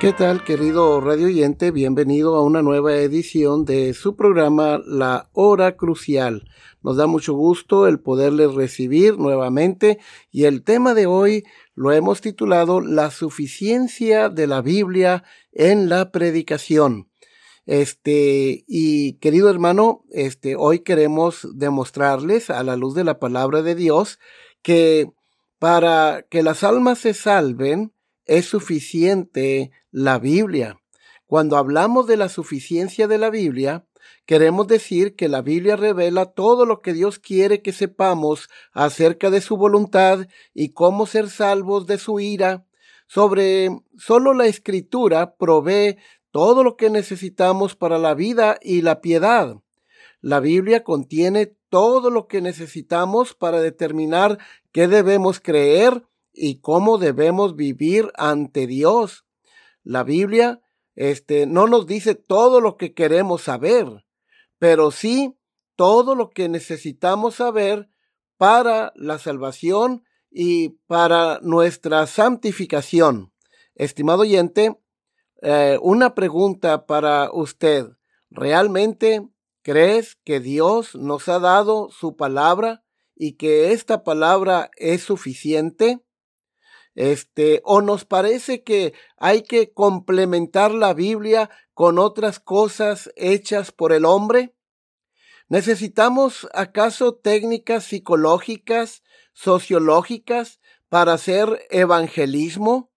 ¿Qué 0.00 0.12
tal, 0.12 0.44
querido 0.44 1.00
radio 1.00 1.26
oyente? 1.26 1.72
Bienvenido 1.72 2.36
a 2.36 2.44
una 2.44 2.62
nueva 2.62 2.94
edición 2.94 3.64
de 3.64 3.94
su 3.94 4.14
programa 4.14 4.80
La 4.86 5.28
Hora 5.32 5.76
Crucial. 5.76 6.48
Nos 6.84 6.96
da 6.96 7.08
mucho 7.08 7.34
gusto 7.34 7.88
el 7.88 7.98
poderles 7.98 8.54
recibir 8.54 9.18
nuevamente 9.18 9.98
y 10.30 10.44
el 10.44 10.62
tema 10.62 10.94
de 10.94 11.06
hoy 11.06 11.42
lo 11.74 11.90
hemos 11.90 12.20
titulado 12.20 12.80
La 12.80 13.10
suficiencia 13.10 14.28
de 14.28 14.46
la 14.46 14.62
Biblia 14.62 15.24
en 15.50 15.88
la 15.88 16.12
predicación. 16.12 17.10
Este, 17.66 18.64
y 18.68 19.14
querido 19.14 19.50
hermano, 19.50 20.04
este, 20.12 20.54
hoy 20.54 20.78
queremos 20.78 21.48
demostrarles 21.58 22.50
a 22.50 22.62
la 22.62 22.76
luz 22.76 22.94
de 22.94 23.02
la 23.02 23.18
palabra 23.18 23.62
de 23.62 23.74
Dios 23.74 24.20
que 24.62 25.10
para 25.58 26.24
que 26.30 26.44
las 26.44 26.62
almas 26.62 27.00
se 27.00 27.14
salven, 27.14 27.92
es 28.28 28.46
suficiente 28.46 29.72
la 29.90 30.18
Biblia. 30.18 30.80
Cuando 31.26 31.56
hablamos 31.56 32.06
de 32.06 32.16
la 32.16 32.28
suficiencia 32.28 33.08
de 33.08 33.18
la 33.18 33.30
Biblia, 33.30 33.86
queremos 34.24 34.68
decir 34.68 35.16
que 35.16 35.28
la 35.28 35.42
Biblia 35.42 35.76
revela 35.76 36.26
todo 36.26 36.64
lo 36.64 36.80
que 36.80 36.92
Dios 36.92 37.18
quiere 37.18 37.60
que 37.60 37.72
sepamos 37.72 38.48
acerca 38.72 39.30
de 39.30 39.40
su 39.40 39.56
voluntad 39.56 40.26
y 40.54 40.70
cómo 40.70 41.06
ser 41.06 41.28
salvos 41.28 41.86
de 41.86 41.98
su 41.98 42.20
ira. 42.20 42.64
Sobre 43.06 43.70
solo 43.96 44.34
la 44.34 44.46
escritura 44.46 45.34
provee 45.36 45.96
todo 46.30 46.62
lo 46.62 46.76
que 46.76 46.90
necesitamos 46.90 47.74
para 47.74 47.98
la 47.98 48.14
vida 48.14 48.58
y 48.62 48.82
la 48.82 49.00
piedad. 49.00 49.56
La 50.20 50.40
Biblia 50.40 50.84
contiene 50.84 51.54
todo 51.68 52.10
lo 52.10 52.26
que 52.26 52.40
necesitamos 52.40 53.34
para 53.34 53.60
determinar 53.60 54.38
qué 54.72 54.88
debemos 54.88 55.40
creer 55.40 56.07
y 56.38 56.60
cómo 56.60 56.98
debemos 56.98 57.56
vivir 57.56 58.10
ante 58.16 58.66
Dios. 58.66 59.26
La 59.82 60.04
Biblia 60.04 60.60
este, 60.94 61.46
no 61.46 61.66
nos 61.66 61.86
dice 61.86 62.14
todo 62.14 62.60
lo 62.60 62.76
que 62.76 62.94
queremos 62.94 63.42
saber, 63.42 64.04
pero 64.58 64.90
sí 64.90 65.38
todo 65.76 66.14
lo 66.14 66.30
que 66.30 66.48
necesitamos 66.48 67.36
saber 67.36 67.88
para 68.36 68.92
la 68.96 69.18
salvación 69.18 70.04
y 70.30 70.70
para 70.86 71.40
nuestra 71.42 72.06
santificación. 72.06 73.32
Estimado 73.74 74.22
oyente, 74.22 74.76
eh, 75.40 75.78
una 75.80 76.14
pregunta 76.14 76.86
para 76.86 77.30
usted. 77.32 77.86
¿Realmente 78.30 79.26
crees 79.62 80.16
que 80.24 80.40
Dios 80.40 80.94
nos 80.94 81.28
ha 81.28 81.38
dado 81.38 81.90
su 81.90 82.16
palabra 82.16 82.84
y 83.14 83.34
que 83.34 83.72
esta 83.72 84.02
palabra 84.02 84.70
es 84.76 85.02
suficiente? 85.02 86.00
Este, 86.98 87.60
o 87.62 87.80
nos 87.80 88.04
parece 88.04 88.64
que 88.64 88.92
hay 89.18 89.42
que 89.42 89.72
complementar 89.72 90.72
la 90.72 90.94
Biblia 90.94 91.48
con 91.72 91.96
otras 91.96 92.40
cosas 92.40 93.08
hechas 93.14 93.70
por 93.70 93.92
el 93.92 94.04
hombre? 94.04 94.52
¿Necesitamos 95.48 96.48
acaso 96.52 97.14
técnicas 97.14 97.84
psicológicas, 97.84 99.04
sociológicas 99.32 100.58
para 100.88 101.12
hacer 101.12 101.68
evangelismo? 101.70 102.90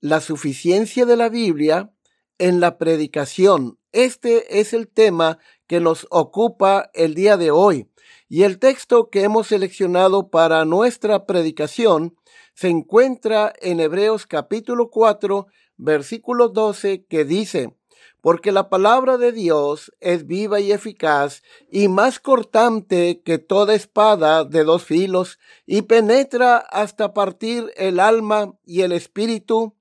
La 0.00 0.20
suficiencia 0.20 1.06
de 1.06 1.16
la 1.16 1.28
Biblia 1.28 1.92
en 2.38 2.58
la 2.58 2.76
predicación. 2.76 3.78
Este 3.92 4.58
es 4.58 4.74
el 4.74 4.88
tema 4.88 5.38
que 5.68 5.78
nos 5.78 6.08
ocupa 6.10 6.90
el 6.92 7.14
día 7.14 7.36
de 7.36 7.52
hoy. 7.52 7.88
Y 8.28 8.42
el 8.42 8.58
texto 8.58 9.10
que 9.10 9.22
hemos 9.22 9.46
seleccionado 9.46 10.28
para 10.28 10.64
nuestra 10.64 11.24
predicación 11.24 12.15
se 12.56 12.70
encuentra 12.70 13.52
en 13.60 13.80
Hebreos 13.80 14.26
capítulo 14.26 14.88
4, 14.88 15.46
versículo 15.76 16.48
12, 16.48 17.04
que 17.04 17.26
dice, 17.26 17.76
porque 18.22 18.50
la 18.50 18.70
palabra 18.70 19.18
de 19.18 19.30
Dios 19.30 19.92
es 20.00 20.26
viva 20.26 20.58
y 20.58 20.72
eficaz 20.72 21.42
y 21.70 21.88
más 21.88 22.18
cortante 22.18 23.20
que 23.22 23.36
toda 23.36 23.74
espada 23.74 24.44
de 24.44 24.64
dos 24.64 24.84
filos 24.84 25.38
y 25.66 25.82
penetra 25.82 26.56
hasta 26.56 27.12
partir 27.12 27.70
el 27.76 28.00
alma 28.00 28.54
y 28.64 28.80
el 28.80 28.92
espíritu, 28.92 29.76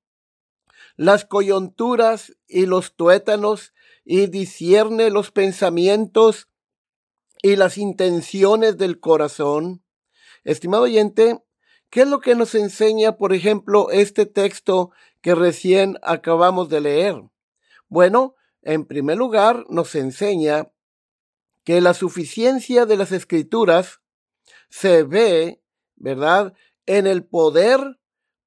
las 0.98 1.24
coyunturas 1.24 2.36
y 2.46 2.66
los 2.66 2.94
tuétanos 2.94 3.74
y 4.04 4.28
discierne 4.28 5.12
los 5.12 5.32
pensamientos 5.32 6.50
y 7.42 7.56
las 7.56 7.78
intenciones 7.78 8.78
del 8.78 9.00
corazón. 9.00 9.82
Estimado 10.44 10.84
oyente, 10.84 11.45
¿Qué 11.96 12.02
es 12.02 12.10
lo 12.10 12.20
que 12.20 12.36
nos 12.36 12.56
enseña, 12.56 13.16
por 13.16 13.32
ejemplo, 13.32 13.90
este 13.90 14.26
texto 14.26 14.92
que 15.22 15.34
recién 15.34 15.98
acabamos 16.02 16.68
de 16.68 16.82
leer? 16.82 17.24
Bueno, 17.88 18.36
en 18.64 18.84
primer 18.84 19.18
lugar, 19.18 19.64
nos 19.70 19.96
enseña 19.96 20.70
que 21.64 21.80
la 21.80 21.94
suficiencia 21.94 22.86
de 22.86 22.98
las 22.98 23.14
escrituras 23.14 24.02
se 24.68 25.04
ve, 25.04 25.62
¿verdad?, 25.96 26.54
en 26.86 27.08
el 27.08 27.24
poder 27.24 27.80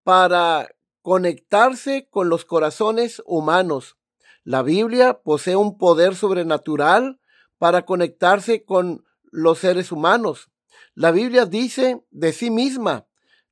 para 0.03 0.69
conectarse 1.01 2.07
con 2.11 2.29
los 2.29 2.45
corazones 2.45 3.23
humanos. 3.25 3.97
La 4.45 4.61
Biblia 4.61 5.23
posee 5.23 5.57
un 5.57 5.79
poder 5.79 6.17
sobrenatural 6.17 7.19
para 7.57 7.87
conectarse 7.87 8.67
con 8.67 9.07
los 9.23 9.61
seres 9.61 9.91
humanos. 9.91 10.51
La 10.93 11.13
Biblia 11.13 11.47
dice 11.47 12.05
de 12.11 12.35
sí 12.35 12.51
misma 12.51 13.08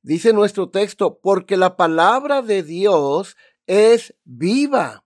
dice 0.07 0.31
nuestro 0.31 0.69
texto, 0.69 1.19
porque 1.21 1.57
la 1.57 1.75
palabra 1.75 2.41
de 2.41 2.63
Dios 2.63 3.35
es 3.65 4.15
viva 4.23 5.03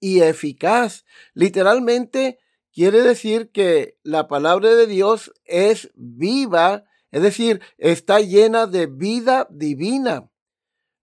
y 0.00 0.22
eficaz. 0.22 1.04
Literalmente 1.34 2.40
quiere 2.72 3.00
decir 3.02 3.52
que 3.52 3.96
la 4.02 4.26
palabra 4.26 4.70
de 4.70 4.88
Dios 4.88 5.32
es 5.44 5.92
viva, 5.94 6.82
es 7.12 7.22
decir, 7.22 7.60
está 7.78 8.18
llena 8.18 8.66
de 8.66 8.86
vida 8.86 9.46
divina. 9.50 10.28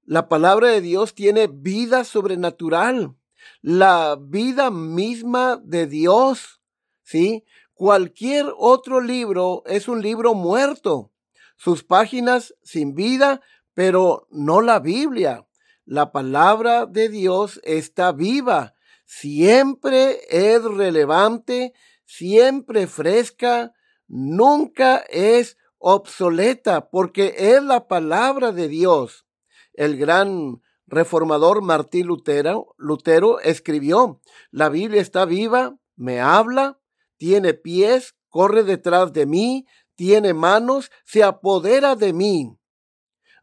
La 0.03 0.27
palabra 0.27 0.67
de 0.67 0.81
Dios 0.81 1.15
tiene 1.15 1.47
vida 1.47 2.03
sobrenatural, 2.03 3.15
la 3.61 4.17
vida 4.19 4.71
misma 4.71 5.55
de 5.63 5.87
Dios, 5.87 6.59
¿sí? 7.01 7.45
Cualquier 7.73 8.47
otro 8.57 8.99
libro 8.99 9.63
es 9.67 9.87
un 9.87 10.01
libro 10.01 10.33
muerto 10.33 11.13
sus 11.57 11.83
páginas 11.83 12.55
sin 12.63 12.95
vida, 12.95 13.41
pero 13.73 14.27
no 14.31 14.61
la 14.61 14.79
Biblia. 14.79 15.45
La 15.85 16.11
palabra 16.11 16.85
de 16.85 17.09
Dios 17.09 17.59
está 17.63 18.11
viva, 18.11 18.73
siempre 19.05 20.19
es 20.29 20.63
relevante, 20.63 21.73
siempre 22.05 22.87
fresca, 22.87 23.73
nunca 24.07 24.97
es 25.09 25.57
obsoleta, 25.77 26.89
porque 26.89 27.35
es 27.37 27.61
la 27.61 27.87
palabra 27.87 28.51
de 28.51 28.67
Dios. 28.67 29.25
El 29.73 29.97
gran 29.97 30.61
reformador 30.87 31.61
Martín 31.61 32.07
Lutero, 32.07 33.39
escribió, 33.43 34.21
la 34.51 34.69
Biblia 34.69 35.01
está 35.01 35.25
viva, 35.25 35.77
me 35.95 36.21
habla, 36.21 36.79
tiene 37.17 37.53
pies, 37.53 38.15
corre 38.29 38.63
detrás 38.63 39.13
de 39.13 39.25
mí, 39.25 39.65
tiene 39.97 40.33
manos, 40.33 40.91
se 41.03 41.23
apodera 41.23 41.97
de 41.97 42.13
mí. 42.13 42.57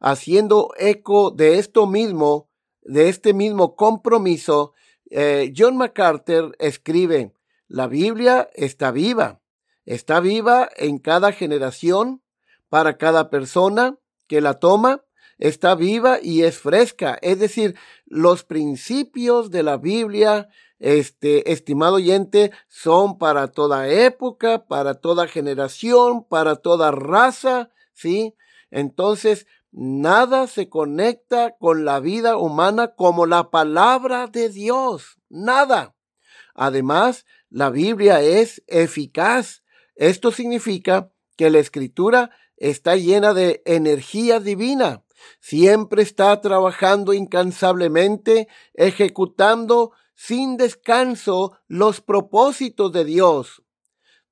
Haciendo 0.00 0.70
eco 0.78 1.30
de 1.30 1.58
esto 1.58 1.86
mismo, 1.86 2.48
de 2.82 3.10
este 3.10 3.34
mismo 3.34 3.76
compromiso, 3.76 4.72
eh, 5.10 5.52
John 5.54 5.76
MacArthur 5.76 6.56
escribe, 6.58 7.34
la 7.66 7.88
Biblia 7.88 8.48
está 8.54 8.90
viva, 8.90 9.42
está 9.84 10.20
viva 10.20 10.70
en 10.76 10.98
cada 10.98 11.32
generación, 11.32 12.22
para 12.68 12.96
cada 12.96 13.30
persona 13.30 13.98
que 14.26 14.40
la 14.40 14.58
toma, 14.58 15.04
está 15.38 15.74
viva 15.74 16.18
y 16.22 16.42
es 16.42 16.58
fresca. 16.58 17.18
Es 17.22 17.38
decir, 17.38 17.74
los 18.06 18.44
principios 18.44 19.50
de 19.50 19.62
la 19.62 19.76
Biblia, 19.76 20.48
este, 20.78 21.52
estimado 21.52 21.96
oyente, 21.96 22.52
son 22.68 23.18
para 23.18 23.48
toda 23.48 23.88
época, 23.88 24.66
para 24.66 24.94
toda 24.94 25.28
generación, 25.28 26.24
para 26.24 26.56
toda 26.56 26.90
raza, 26.90 27.70
¿sí? 27.92 28.34
Entonces, 28.70 29.46
nada 29.70 30.46
se 30.46 30.68
conecta 30.68 31.56
con 31.58 31.84
la 31.84 32.00
vida 32.00 32.36
humana 32.36 32.94
como 32.94 33.26
la 33.26 33.50
palabra 33.50 34.26
de 34.28 34.48
Dios. 34.48 35.18
Nada. 35.28 35.94
Además, 36.54 37.26
la 37.50 37.70
Biblia 37.70 38.20
es 38.20 38.62
eficaz. 38.66 39.62
Esto 39.96 40.30
significa 40.30 41.10
que 41.36 41.50
la 41.50 41.58
escritura 41.58 42.30
está 42.56 42.96
llena 42.96 43.34
de 43.34 43.62
energía 43.64 44.40
divina. 44.40 45.02
Siempre 45.40 46.02
está 46.02 46.40
trabajando 46.40 47.12
incansablemente, 47.12 48.48
ejecutando 48.74 49.92
sin 50.14 50.56
descanso 50.56 51.58
los 51.66 52.00
propósitos 52.00 52.92
de 52.92 53.04
Dios. 53.04 53.62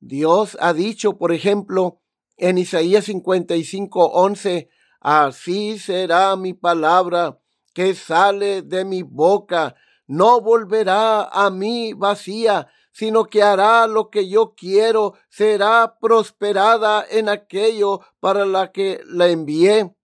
Dios 0.00 0.56
ha 0.60 0.72
dicho, 0.72 1.18
por 1.18 1.32
ejemplo, 1.32 2.00
en 2.36 2.58
Isaías 2.58 3.04
55, 3.04 4.06
11, 4.06 4.68
así 5.00 5.78
será 5.78 6.34
mi 6.36 6.54
palabra 6.54 7.38
que 7.72 7.94
sale 7.94 8.62
de 8.62 8.84
mi 8.84 9.02
boca, 9.02 9.74
no 10.06 10.40
volverá 10.40 11.24
a 11.24 11.50
mí 11.50 11.92
vacía, 11.94 12.68
sino 12.92 13.24
que 13.24 13.42
hará 13.42 13.86
lo 13.86 14.10
que 14.10 14.28
yo 14.28 14.54
quiero, 14.54 15.14
será 15.28 15.96
prosperada 16.00 17.04
en 17.08 17.28
aquello 17.28 18.00
para 18.20 18.44
la 18.44 18.70
que 18.72 19.00
la 19.06 19.28
envié. 19.28 19.94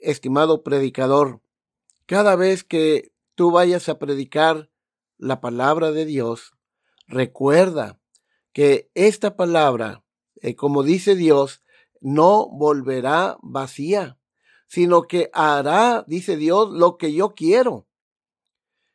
Estimado 0.00 0.62
predicador, 0.62 1.40
cada 2.06 2.36
vez 2.36 2.64
que 2.64 3.12
tú 3.34 3.50
vayas 3.50 3.88
a 3.88 3.98
predicar 3.98 4.70
la 5.18 5.40
palabra 5.40 5.92
de 5.92 6.04
Dios, 6.04 6.54
recuerda 7.06 8.00
que 8.52 8.90
esta 8.94 9.36
palabra, 9.36 10.02
eh, 10.42 10.56
como 10.56 10.82
dice 10.82 11.14
Dios, 11.14 11.62
no 12.00 12.48
volverá 12.48 13.38
vacía, 13.42 14.18
sino 14.66 15.02
que 15.02 15.30
hará, 15.32 16.04
dice 16.06 16.36
Dios, 16.36 16.70
lo 16.70 16.96
que 16.96 17.12
yo 17.12 17.34
quiero. 17.34 17.86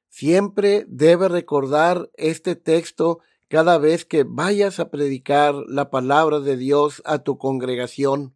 Siempre 0.09 0.85
debe 0.87 1.27
recordar 1.27 2.09
este 2.15 2.55
texto 2.55 3.19
cada 3.47 3.77
vez 3.77 4.05
que 4.05 4.23
vayas 4.23 4.79
a 4.79 4.89
predicar 4.89 5.53
la 5.67 5.89
palabra 5.89 6.39
de 6.39 6.57
Dios 6.57 7.01
a 7.05 7.19
tu 7.19 7.37
congregación. 7.37 8.34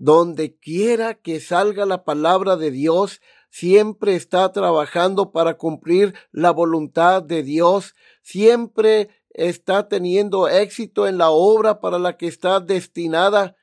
Donde 0.00 0.56
quiera 0.56 1.12
que 1.12 1.40
salga 1.40 1.84
la 1.84 2.04
palabra 2.04 2.56
de 2.56 2.70
Dios, 2.70 3.20
siempre 3.50 4.16
está 4.16 4.50
trabajando 4.50 5.30
para 5.30 5.58
cumplir 5.58 6.14
la 6.32 6.52
voluntad 6.52 7.22
de 7.22 7.42
Dios, 7.42 7.94
siempre 8.22 9.10
está 9.28 9.88
teniendo 9.88 10.48
éxito 10.48 11.06
en 11.06 11.18
la 11.18 11.28
obra 11.28 11.80
para 11.80 11.98
la 11.98 12.16
que 12.16 12.28
está 12.28 12.60
destinada, 12.60 13.56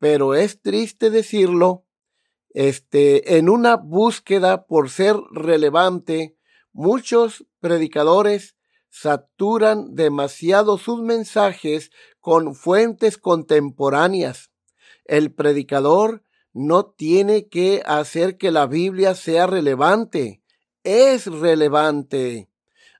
pero 0.00 0.34
es 0.34 0.60
triste 0.60 1.10
decirlo, 1.10 1.84
este, 2.50 3.38
en 3.38 3.48
una 3.48 3.76
búsqueda 3.76 4.66
por 4.66 4.90
ser 4.90 5.14
relevante, 5.30 6.36
muchos 6.72 7.46
predicadores 7.60 8.56
saturan 8.90 9.94
demasiado 9.94 10.76
sus 10.76 11.00
mensajes 11.02 11.92
con 12.18 12.56
fuentes 12.56 13.16
contemporáneas. 13.16 14.50
El 15.04 15.32
predicador 15.32 16.24
no 16.52 16.86
tiene 16.86 17.48
que 17.48 17.82
hacer 17.84 18.38
que 18.38 18.50
la 18.50 18.66
Biblia 18.66 19.14
sea 19.14 19.46
relevante, 19.46 20.42
es 20.82 21.26
relevante. 21.26 22.48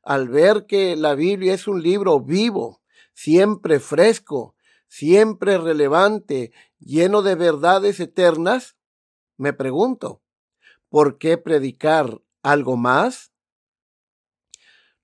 Al 0.02 0.28
ver 0.28 0.66
que 0.66 0.96
la 0.96 1.14
Biblia 1.14 1.54
es 1.54 1.66
un 1.66 1.82
libro 1.82 2.20
vivo, 2.20 2.82
siempre 3.14 3.80
fresco, 3.80 4.54
siempre 4.88 5.56
relevante, 5.58 6.52
lleno 6.78 7.22
de 7.22 7.36
verdades 7.36 8.00
eternas, 8.00 8.76
me 9.36 9.52
pregunto, 9.52 10.22
¿por 10.88 11.18
qué 11.18 11.38
predicar 11.38 12.20
algo 12.42 12.76
más? 12.76 13.32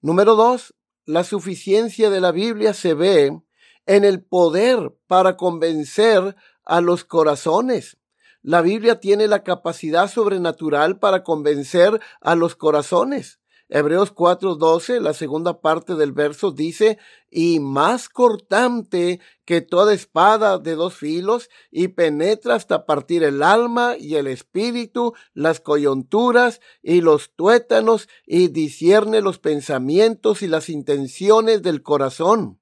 Número 0.00 0.35
dos, 0.35 0.75
la 1.05 1.25
suficiencia 1.25 2.11
de 2.11 2.20
la 2.20 2.32
Biblia 2.32 2.75
se 2.75 2.94
ve 2.94 3.41
en 3.87 4.05
el 4.05 4.23
poder 4.23 4.94
para 5.06 5.37
convencer 5.37 6.37
a 6.71 6.81
los 6.81 7.05
corazones. 7.05 7.99
La 8.43 8.63
Biblia 8.63 9.01
tiene 9.01 9.27
la 9.27 9.43
capacidad 9.43 10.09
sobrenatural 10.09 11.01
para 11.01 11.25
convencer 11.25 12.01
a 12.21 12.37
los 12.37 12.55
corazones. 12.55 13.41
Hebreos 13.69 14.13
4:12, 14.13 15.01
la 15.01 15.13
segunda 15.13 15.61
parte 15.61 15.97
del 15.97 16.13
verso 16.13 16.53
dice, 16.53 16.99
y 17.29 17.59
más 17.59 18.09
cortante 18.09 19.21
que 19.45 19.61
toda 19.61 19.95
espada 19.95 20.59
de 20.59 20.77
dos 20.77 20.95
filos, 20.95 21.51
y 21.73 21.89
penetra 21.89 22.55
hasta 22.55 22.87
partir 22.87 23.25
el 23.25 23.43
alma 23.43 23.97
y 23.99 24.15
el 24.15 24.29
espíritu, 24.29 25.15
las 25.35 25.59
coyunturas 25.59 26.61
y 26.83 27.01
los 27.01 27.35
tuétanos, 27.35 28.09
y 28.27 28.49
discierne 28.49 29.23
los 29.23 29.41
pensamientos 29.41 30.43
y 30.43 30.47
las 30.47 30.69
intenciones 30.69 31.63
del 31.63 31.83
corazón. 31.83 32.60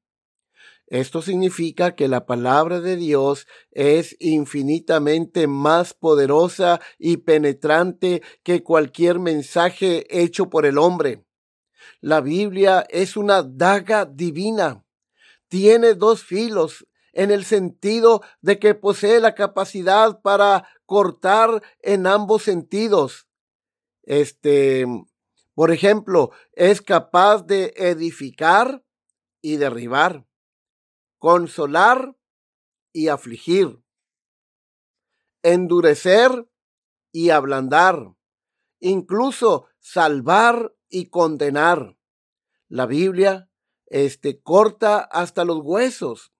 Esto 0.88 1.20
significa 1.20 1.94
que 1.94 2.08
la 2.08 2.24
palabra 2.24 2.80
de 2.80 2.96
Dios 2.96 3.46
es 3.72 4.16
infinitamente 4.20 5.46
más 5.46 5.92
poderosa 5.92 6.80
y 6.98 7.18
penetrante 7.18 8.22
que 8.42 8.62
cualquier 8.62 9.18
mensaje 9.18 10.06
hecho 10.08 10.48
por 10.48 10.64
el 10.64 10.78
hombre. 10.78 11.26
La 12.00 12.22
Biblia 12.22 12.86
es 12.88 13.18
una 13.18 13.42
daga 13.42 14.06
divina. 14.06 14.82
Tiene 15.48 15.92
dos 15.92 16.24
filos 16.24 16.86
en 17.12 17.32
el 17.32 17.44
sentido 17.44 18.22
de 18.40 18.58
que 18.58 18.74
posee 18.74 19.20
la 19.20 19.34
capacidad 19.34 20.22
para 20.22 20.68
cortar 20.86 21.62
en 21.80 22.06
ambos 22.06 22.44
sentidos. 22.44 23.28
Este, 24.04 24.86
por 25.54 25.70
ejemplo, 25.70 26.30
es 26.52 26.80
capaz 26.80 27.42
de 27.46 27.74
edificar 27.76 28.82
y 29.42 29.56
derribar 29.56 30.27
consolar 31.18 32.16
y 32.92 33.08
afligir, 33.08 33.82
endurecer 35.42 36.48
y 37.12 37.30
ablandar, 37.30 38.14
incluso 38.80 39.66
salvar 39.78 40.74
y 40.88 41.10
condenar. 41.10 41.96
La 42.68 42.86
Biblia 42.86 43.50
este, 43.86 44.40
corta 44.40 44.98
hasta 44.98 45.44
los 45.44 45.60
huesos 45.62 46.32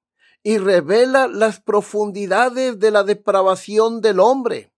y 0.43 0.59
revela 0.59 1.27
las 1.27 1.61
profundidades 1.61 2.79
de 2.79 2.91
la 2.91 3.03
depravación 3.03 4.01
del 4.01 4.21
hombre. 4.21 4.73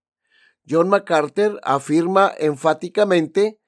John 0.69 0.89
MacArthur 0.89 1.61
afirma 1.63 2.33
enfáticamente, 2.39 3.61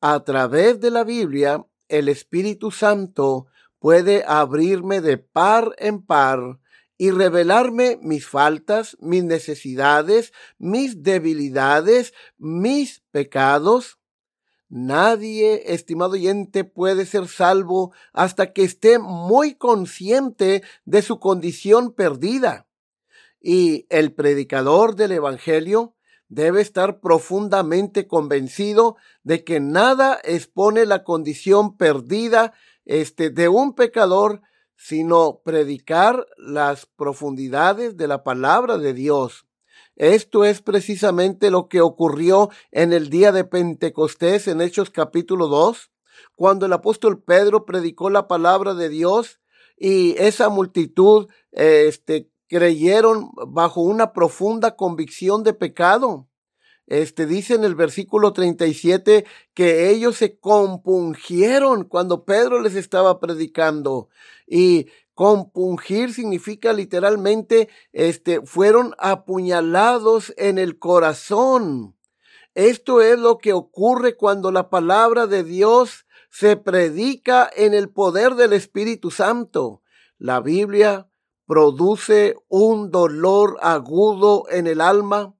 a 0.00 0.22
través 0.22 0.80
de 0.80 0.90
la 0.90 1.02
Biblia, 1.02 1.64
el 1.88 2.08
Espíritu 2.08 2.70
Santo 2.70 3.46
puede 3.84 4.24
abrirme 4.26 5.02
de 5.02 5.18
par 5.18 5.74
en 5.76 6.00
par 6.00 6.58
y 6.96 7.10
revelarme 7.10 7.98
mis 8.00 8.26
faltas, 8.26 8.96
mis 8.98 9.22
necesidades, 9.22 10.32
mis 10.56 11.02
debilidades, 11.02 12.14
mis 12.38 13.02
pecados. 13.10 13.98
Nadie, 14.70 15.74
estimado 15.74 16.12
oyente, 16.12 16.64
puede 16.64 17.04
ser 17.04 17.28
salvo 17.28 17.92
hasta 18.14 18.54
que 18.54 18.64
esté 18.64 18.98
muy 18.98 19.54
consciente 19.54 20.62
de 20.86 21.02
su 21.02 21.20
condición 21.20 21.92
perdida. 21.92 22.66
Y 23.38 23.86
el 23.90 24.14
predicador 24.14 24.96
del 24.96 25.12
Evangelio 25.12 25.94
debe 26.28 26.62
estar 26.62 27.00
profundamente 27.00 28.06
convencido 28.06 28.96
de 29.24 29.44
que 29.44 29.60
nada 29.60 30.18
expone 30.24 30.86
la 30.86 31.04
condición 31.04 31.76
perdida 31.76 32.54
este, 32.84 33.30
de 33.30 33.48
un 33.48 33.74
pecador, 33.74 34.42
sino 34.76 35.40
predicar 35.44 36.26
las 36.36 36.86
profundidades 36.86 37.96
de 37.96 38.08
la 38.08 38.24
palabra 38.24 38.78
de 38.78 38.92
Dios. 38.92 39.46
Esto 39.96 40.44
es 40.44 40.60
precisamente 40.60 41.50
lo 41.50 41.68
que 41.68 41.80
ocurrió 41.80 42.50
en 42.72 42.92
el 42.92 43.10
día 43.10 43.30
de 43.30 43.44
Pentecostés 43.44 44.48
en 44.48 44.60
Hechos 44.60 44.90
capítulo 44.90 45.46
2, 45.46 45.90
cuando 46.36 46.66
el 46.66 46.72
apóstol 46.72 47.22
Pedro 47.22 47.64
predicó 47.64 48.10
la 48.10 48.26
palabra 48.26 48.74
de 48.74 48.88
Dios 48.88 49.40
y 49.76 50.16
esa 50.18 50.48
multitud 50.48 51.28
este, 51.52 52.30
creyeron 52.48 53.30
bajo 53.48 53.82
una 53.82 54.12
profunda 54.12 54.76
convicción 54.76 55.42
de 55.44 55.54
pecado. 55.54 56.28
Este 56.86 57.26
dice 57.26 57.54
en 57.54 57.64
el 57.64 57.74
versículo 57.74 58.32
37 58.32 59.24
que 59.54 59.90
ellos 59.90 60.16
se 60.16 60.38
compungieron 60.38 61.84
cuando 61.84 62.24
Pedro 62.24 62.60
les 62.60 62.74
estaba 62.74 63.20
predicando 63.20 64.08
y 64.46 64.88
compungir 65.14 66.12
significa 66.12 66.72
literalmente 66.72 67.68
este 67.92 68.42
fueron 68.42 68.94
apuñalados 68.98 70.34
en 70.36 70.58
el 70.58 70.78
corazón. 70.78 71.96
Esto 72.54 73.00
es 73.00 73.18
lo 73.18 73.38
que 73.38 73.52
ocurre 73.52 74.16
cuando 74.16 74.52
la 74.52 74.68
palabra 74.68 75.26
de 75.26 75.42
Dios 75.42 76.06
se 76.30 76.56
predica 76.56 77.50
en 77.56 77.74
el 77.74 77.88
poder 77.88 78.34
del 78.34 78.52
Espíritu 78.52 79.10
Santo. 79.10 79.82
La 80.18 80.40
Biblia 80.40 81.08
produce 81.46 82.36
un 82.48 82.90
dolor 82.90 83.58
agudo 83.60 84.44
en 84.50 84.66
el 84.66 84.80
alma, 84.80 85.34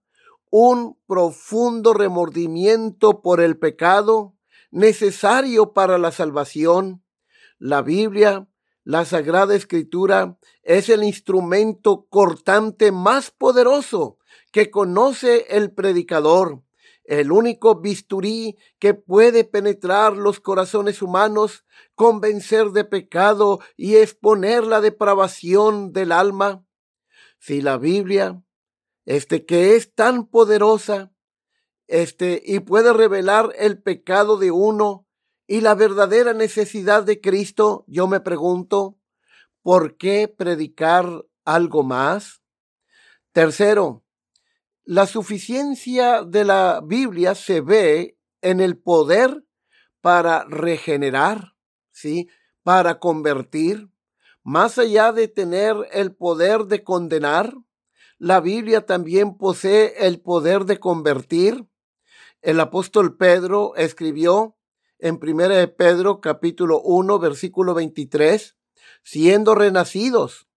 un 0.56 0.96
profundo 1.08 1.94
remordimiento 1.94 3.22
por 3.22 3.40
el 3.40 3.58
pecado 3.58 4.36
necesario 4.70 5.72
para 5.72 5.98
la 5.98 6.12
salvación. 6.12 7.02
La 7.58 7.82
Biblia, 7.82 8.46
la 8.84 9.04
Sagrada 9.04 9.56
Escritura, 9.56 10.38
es 10.62 10.88
el 10.90 11.02
instrumento 11.02 12.06
cortante 12.08 12.92
más 12.92 13.32
poderoso 13.32 14.18
que 14.52 14.70
conoce 14.70 15.46
el 15.48 15.72
predicador 15.72 16.62
el 17.02 17.32
único 17.32 17.80
bisturí 17.80 18.56
que 18.78 18.94
puede 18.94 19.42
penetrar 19.42 20.16
los 20.16 20.38
corazones 20.38 21.02
humanos, 21.02 21.66
convencer 21.96 22.70
de 22.70 22.84
pecado 22.84 23.58
y 23.76 23.96
exponer 23.96 24.64
la 24.64 24.80
depravación 24.80 25.92
del 25.92 26.12
alma. 26.12 26.64
Si 27.40 27.60
la 27.60 27.76
Biblia, 27.76 28.40
este 29.04 29.44
que 29.44 29.76
es 29.76 29.94
tan 29.94 30.26
poderosa, 30.26 31.12
este 31.86 32.42
y 32.44 32.60
puede 32.60 32.92
revelar 32.92 33.52
el 33.58 33.82
pecado 33.82 34.36
de 34.36 34.50
uno 34.50 35.06
y 35.46 35.60
la 35.60 35.74
verdadera 35.74 36.32
necesidad 36.32 37.02
de 37.02 37.20
Cristo, 37.20 37.84
yo 37.86 38.06
me 38.06 38.20
pregunto, 38.20 38.98
¿por 39.62 39.96
qué 39.96 40.28
predicar 40.28 41.24
algo 41.44 41.82
más? 41.82 42.42
Tercero, 43.32 44.04
la 44.84 45.06
suficiencia 45.06 46.22
de 46.22 46.44
la 46.44 46.80
Biblia 46.84 47.34
se 47.34 47.60
ve 47.60 48.18
en 48.42 48.60
el 48.60 48.78
poder 48.78 49.44
para 50.00 50.44
regenerar, 50.44 51.54
¿sí? 51.90 52.28
Para 52.62 52.98
convertir. 52.98 53.88
Más 54.42 54.78
allá 54.78 55.12
de 55.12 55.28
tener 55.28 55.74
el 55.92 56.14
poder 56.14 56.66
de 56.66 56.84
condenar, 56.84 57.54
la 58.24 58.40
Biblia 58.40 58.86
también 58.86 59.36
posee 59.36 60.06
el 60.06 60.18
poder 60.18 60.64
de 60.64 60.80
convertir. 60.80 61.66
El 62.40 62.58
apóstol 62.58 63.18
Pedro 63.18 63.74
escribió 63.76 64.56
en 64.98 65.20
1 65.22 65.48
de 65.50 65.68
Pedro 65.68 66.22
capítulo 66.22 66.80
1 66.80 67.18
versículo 67.18 67.74
23, 67.74 68.56
siendo 69.02 69.54
renacidos, 69.54 70.48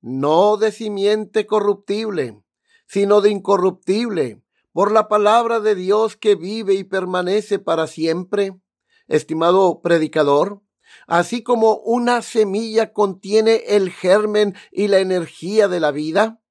no 0.00 0.56
de 0.56 0.72
simiente 0.72 1.44
corruptible, 1.44 2.40
sino 2.86 3.20
de 3.20 3.28
incorruptible, 3.28 4.42
por 4.72 4.90
la 4.90 5.08
palabra 5.08 5.60
de 5.60 5.74
Dios 5.74 6.16
que 6.16 6.34
vive 6.34 6.72
y 6.72 6.84
permanece 6.84 7.58
para 7.58 7.88
siempre. 7.88 8.58
Estimado 9.06 9.82
predicador, 9.82 10.62
así 11.06 11.42
como 11.42 11.74
una 11.74 12.22
semilla 12.22 12.94
contiene 12.94 13.64
el 13.66 13.90
germen 13.90 14.54
y 14.70 14.88
la 14.88 15.00
energía 15.00 15.68
de 15.68 15.78
la 15.78 15.90
vida, 15.90 16.41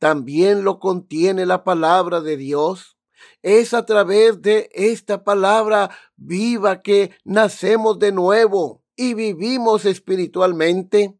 también 0.00 0.64
lo 0.64 0.80
contiene 0.80 1.44
la 1.44 1.62
palabra 1.62 2.22
de 2.22 2.38
Dios. 2.38 2.96
Es 3.42 3.74
a 3.74 3.84
través 3.84 4.40
de 4.40 4.70
esta 4.72 5.24
palabra 5.24 5.90
viva 6.16 6.80
que 6.80 7.10
nacemos 7.22 7.98
de 7.98 8.10
nuevo 8.10 8.82
y 8.96 9.12
vivimos 9.12 9.84
espiritualmente. 9.84 11.18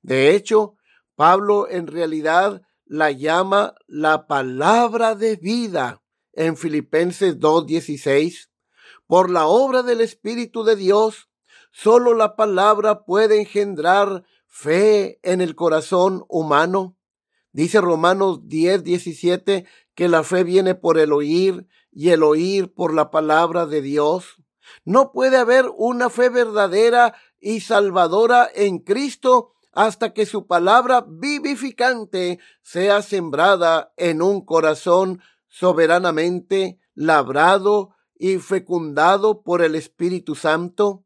De 0.00 0.34
hecho, 0.34 0.76
Pablo 1.14 1.68
en 1.68 1.86
realidad 1.86 2.62
la 2.86 3.10
llama 3.10 3.74
la 3.86 4.26
palabra 4.26 5.14
de 5.14 5.36
vida 5.36 6.02
en 6.32 6.56
Filipenses 6.56 7.38
2.16. 7.38 8.48
Por 9.06 9.30
la 9.30 9.46
obra 9.46 9.82
del 9.82 10.00
Espíritu 10.00 10.64
de 10.64 10.76
Dios, 10.76 11.28
solo 11.70 12.14
la 12.14 12.34
palabra 12.34 13.04
puede 13.04 13.40
engendrar 13.40 14.24
fe 14.46 15.20
en 15.22 15.42
el 15.42 15.54
corazón 15.54 16.24
humano. 16.28 16.96
Dice 17.52 17.80
Romanos 17.80 18.40
10.17 18.42 19.66
que 19.94 20.08
la 20.08 20.22
fe 20.22 20.44
viene 20.44 20.74
por 20.74 20.98
el 20.98 21.12
oír 21.12 21.66
y 21.90 22.10
el 22.10 22.22
oír 22.22 22.72
por 22.72 22.94
la 22.94 23.10
palabra 23.10 23.66
de 23.66 23.82
Dios. 23.82 24.36
No 24.84 25.12
puede 25.12 25.36
haber 25.36 25.66
una 25.76 26.08
fe 26.08 26.28
verdadera 26.28 27.14
y 27.40 27.60
salvadora 27.60 28.48
en 28.54 28.78
Cristo 28.78 29.52
hasta 29.72 30.12
que 30.12 30.26
su 30.26 30.46
palabra 30.46 31.04
vivificante 31.06 32.38
sea 32.62 33.02
sembrada 33.02 33.92
en 33.96 34.22
un 34.22 34.44
corazón 34.44 35.20
soberanamente 35.48 36.78
labrado 36.94 37.90
y 38.18 38.38
fecundado 38.38 39.42
por 39.42 39.62
el 39.62 39.74
Espíritu 39.74 40.34
Santo? 40.34 41.04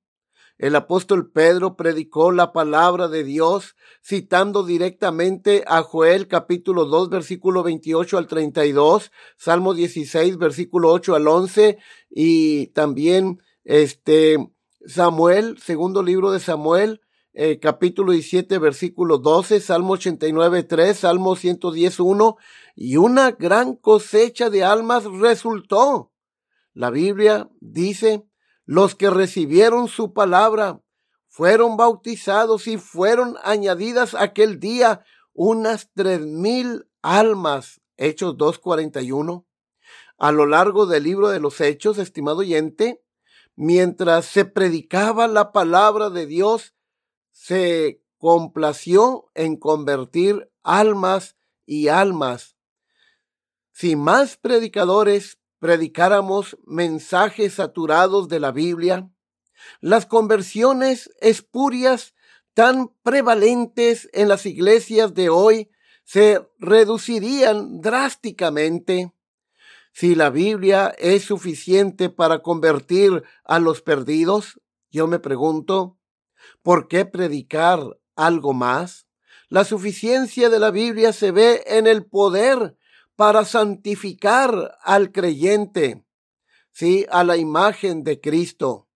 El 0.59 0.75
apóstol 0.75 1.31
Pedro 1.31 1.77
predicó 1.77 2.33
la 2.33 2.53
palabra 2.53 3.09
de 3.09 3.25
Dios 3.25 3.77
citando 4.03 4.63
directamente 4.63 5.65
a 5.67 5.83
Joel 5.83 6.29
capítulo 6.29 6.87
2 6.87 7.11
versículo 7.11 7.63
28 7.63 8.17
al 8.17 8.27
32, 8.27 9.13
Salmo 9.37 9.75
16 9.75 10.39
versículo 10.39 10.93
8 10.93 11.15
al 11.15 11.29
11 11.29 11.79
y 12.09 12.69
también 12.69 13.43
este 13.65 14.39
Samuel, 14.87 15.59
segundo 15.59 16.03
libro 16.03 16.31
de 16.31 16.41
Samuel, 16.41 17.03
eh, 17.35 17.59
capítulo 17.59 18.13
17, 18.13 18.59
versículo 18.59 19.19
12, 19.19 19.61
Salmo 19.61 19.95
89, 19.95 20.63
3, 20.63 20.97
Salmo 20.97 21.37
110, 21.37 22.01
1, 22.01 22.37
y 22.77 22.97
una 22.97 23.33
gran 23.33 23.75
cosecha 23.75 24.49
de 24.49 24.65
almas 24.65 25.05
resultó. 25.05 26.13
La 26.73 26.91
Biblia 26.91 27.51
dice, 27.61 28.25
los 28.67 28.97
que 28.97 29.11
recibieron 29.11 29.89
su 29.89 30.13
palabra 30.13 30.83
fueron 31.29 31.77
bautizados 31.77 32.67
y 32.67 32.79
fueron 32.79 33.37
añadidas 33.43 34.15
aquel 34.15 34.59
día 34.59 35.05
unas 35.33 35.91
tres 35.95 36.21
mil 36.21 36.89
almas. 37.01 37.81
Hechos 37.97 38.37
2.41. 38.37 39.47
A 40.19 40.33
lo 40.33 40.47
largo 40.47 40.87
del 40.87 41.05
libro 41.05 41.29
de 41.29 41.41
los 41.41 41.61
Hechos, 41.61 41.99
estimado 41.99 42.39
oyente, 42.39 43.03
mientras 43.55 44.27
se 44.27 44.45
predicaba 44.45 45.29
la 45.29 45.53
palabra 45.53 46.11
de 46.11 46.27
Dios, 46.27 46.75
se 47.31 48.03
complació 48.19 49.31
en 49.35 49.57
convertir 49.57 50.51
almas 50.63 51.37
y 51.67 51.89
almas. 51.89 52.57
Si 53.73 53.95
más 53.95 54.37
predicadores 54.37 55.39
predicáramos 55.59 56.57
mensajes 56.65 57.55
saturados 57.55 58.29
de 58.29 58.41
la 58.41 58.53
Biblia, 58.53 59.11
las 59.81 60.07
conversiones 60.07 61.11
espurias 61.21 62.15
tan 62.55 62.93
prevalentes 63.03 64.09
en 64.13 64.29
las 64.29 64.47
iglesias 64.47 65.15
de 65.15 65.29
hoy 65.29 65.71
se 66.05 66.47
reducirían 66.59 67.81
drásticamente. 67.81 69.13
Si 69.93 70.15
la 70.15 70.31
Biblia 70.31 70.95
es 70.99 71.25
suficiente 71.25 72.11
para 72.11 72.41
convertir 72.41 73.25
a 73.45 73.59
los 73.59 73.83
perdidos, 73.83 74.61
yo 74.91 75.07
me 75.07 75.19
pregunto, 75.19 75.97
¿Por 76.63 76.89
qué 76.89 77.05
predicar 77.05 77.99
algo 78.15 78.53
más? 78.53 79.07
La 79.49 79.65
suficiencia 79.65 80.49
de 80.49 80.59
la 80.59 80.71
Biblia 80.71 81.13
se 81.13 81.31
ve 81.31 81.63
en 81.67 81.87
el 81.87 82.05
poder 82.05 82.77
para 83.17 83.45
santificar 83.45 84.79
al 84.83 85.11
creyente, 85.11 86.05
sí, 86.71 87.07
a 87.11 87.25
la 87.25 87.37
imagen 87.37 88.05
de 88.05 88.21
Cristo. 88.21 88.89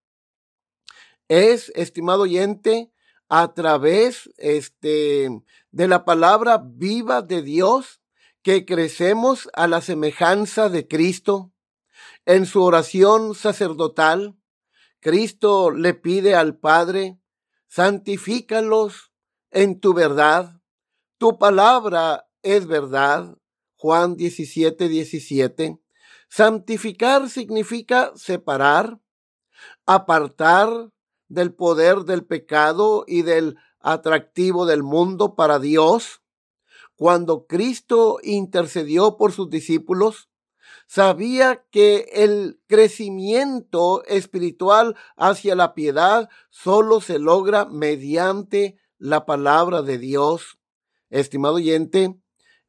Es, 1.29 1.73
estimado 1.75 2.23
oyente, 2.23 2.93
a 3.29 3.55
través 3.55 4.29
este, 4.37 5.31
de 5.71 5.89
la 5.89 6.05
palabra 6.05 6.63
viva 6.63 7.23
de 7.23 7.43
Dios 7.43 8.01
que 8.43 8.65
crecemos 8.67 9.49
a 9.55 9.67
la 9.67 9.81
semejanza 9.81 10.69
de 10.69 10.87
Cristo. 10.87 11.53
En 12.27 12.47
su 12.47 12.63
oración 12.63 13.35
sacerdotal, 13.35 14.37
Cristo 15.01 15.71
le 15.71 15.95
pide 15.95 16.35
al 16.35 16.59
Padre 16.59 17.19
santifícalos 17.69 19.13
en 19.51 19.81
tu 19.81 19.95
verdad. 19.95 20.61
Tu 21.19 21.39
palabra 21.39 22.29
es 22.43 22.67
verdad. 22.67 23.39
Juan 23.81 24.17
17, 24.17 24.91
17. 24.91 25.81
Santificar 26.29 27.31
significa 27.31 28.13
separar, 28.15 28.99
apartar 29.87 30.91
del 31.29 31.55
poder 31.55 32.01
del 32.01 32.27
pecado 32.27 33.05
y 33.07 33.23
del 33.23 33.57
atractivo 33.81 34.67
del 34.67 34.83
mundo 34.83 35.35
para 35.35 35.59
Dios. 35.59 36.21
Cuando 36.95 37.47
Cristo 37.47 38.19
intercedió 38.23 39.17
por 39.17 39.33
sus 39.33 39.49
discípulos, 39.49 40.29
sabía 40.87 41.65
que 41.71 42.11
el 42.13 42.61
crecimiento 42.67 44.05
espiritual 44.05 44.95
hacia 45.17 45.55
la 45.55 45.73
piedad 45.73 46.29
solo 46.51 47.01
se 47.01 47.19
logra 47.19 47.65
mediante 47.65 48.77
la 48.99 49.25
palabra 49.25 49.81
de 49.81 49.97
Dios. 49.97 50.59
Estimado 51.09 51.55
oyente, 51.55 52.21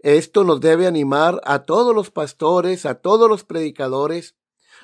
esto 0.01 0.43
nos 0.43 0.59
debe 0.61 0.87
animar 0.87 1.39
a 1.43 1.63
todos 1.63 1.95
los 1.95 2.09
pastores, 2.09 2.85
a 2.85 2.95
todos 2.95 3.29
los 3.29 3.43
predicadores, 3.43 4.35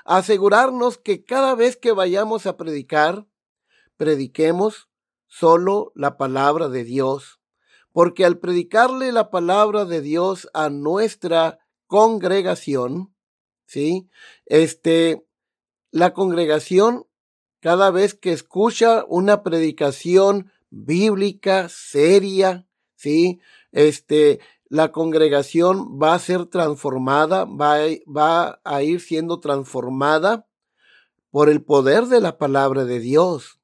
asegurarnos 0.05 0.97
que 0.97 1.25
cada 1.25 1.55
vez 1.55 1.75
que 1.75 1.91
vayamos 1.91 2.45
a 2.45 2.55
predicar, 2.55 3.27
prediquemos 3.97 4.89
solo 5.25 5.91
la 5.95 6.17
palabra 6.17 6.69
de 6.69 6.83
Dios, 6.83 7.39
porque 7.91 8.25
al 8.25 8.37
predicarle 8.37 9.11
la 9.11 9.31
palabra 9.31 9.85
de 9.85 10.01
Dios 10.01 10.49
a 10.53 10.69
nuestra 10.69 11.59
congregación, 11.87 13.13
¿sí? 13.65 14.07
Este, 14.45 15.25
la 15.91 16.13
congregación, 16.13 17.07
cada 17.59 17.89
vez 17.89 18.13
que 18.13 18.31
escucha 18.33 19.03
una 19.07 19.41
predicación 19.41 20.51
bíblica, 20.69 21.69
seria, 21.69 22.67
¿sí? 22.95 23.39
Este, 23.71 24.39
la 24.69 24.91
congregación 24.91 25.99
va 26.01 26.13
a 26.13 26.19
ser 26.19 26.45
transformada, 26.45 27.45
va, 27.45 27.77
va 28.05 28.59
a 28.63 28.83
ir 28.83 29.01
siendo 29.01 29.39
transformada 29.39 30.47
por 31.31 31.49
el 31.49 31.63
poder 31.63 32.05
de 32.05 32.21
la 32.21 32.37
palabra 32.37 32.85
de 32.85 32.99
Dios. 32.99 33.59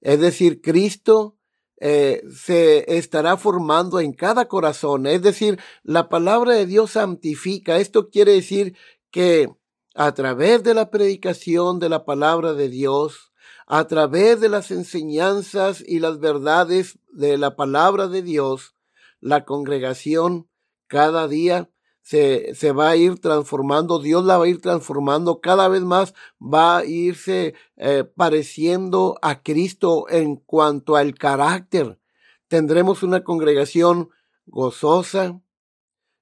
Es 0.00 0.20
decir, 0.20 0.60
Cristo 0.60 1.36
eh, 1.78 2.22
se 2.34 2.96
estará 2.96 3.36
formando 3.36 4.00
en 4.00 4.12
cada 4.12 4.46
corazón. 4.48 5.06
Es 5.06 5.22
decir, 5.22 5.58
la 5.82 6.08
palabra 6.08 6.54
de 6.54 6.66
Dios 6.66 6.92
santifica. 6.92 7.78
Esto 7.78 8.08
quiere 8.08 8.32
decir 8.32 8.76
que 9.10 9.50
a 9.94 10.12
través 10.12 10.62
de 10.62 10.74
la 10.74 10.90
predicación 10.90 11.78
de 11.78 11.88
la 11.88 12.04
palabra 12.04 12.54
de 12.54 12.68
Dios, 12.68 13.32
a 13.66 13.86
través 13.86 14.40
de 14.40 14.48
las 14.48 14.70
enseñanzas 14.70 15.82
y 15.84 15.98
las 15.98 16.20
verdades 16.20 16.98
de 17.10 17.36
la 17.36 17.56
palabra 17.56 18.06
de 18.06 18.22
Dios, 18.22 18.75
la 19.20 19.44
congregación 19.44 20.48
cada 20.86 21.28
día 21.28 21.70
se, 22.02 22.54
se, 22.54 22.70
va 22.70 22.90
a 22.90 22.96
ir 22.96 23.18
transformando, 23.18 23.98
Dios 23.98 24.24
la 24.24 24.38
va 24.38 24.44
a 24.44 24.48
ir 24.48 24.60
transformando, 24.60 25.40
cada 25.40 25.66
vez 25.66 25.82
más 25.82 26.14
va 26.40 26.78
a 26.78 26.84
irse 26.84 27.54
eh, 27.76 28.04
pareciendo 28.04 29.18
a 29.22 29.42
Cristo 29.42 30.06
en 30.08 30.36
cuanto 30.36 30.94
al 30.94 31.14
carácter. 31.14 31.98
Tendremos 32.46 33.02
una 33.02 33.24
congregación 33.24 34.10
gozosa, 34.46 35.40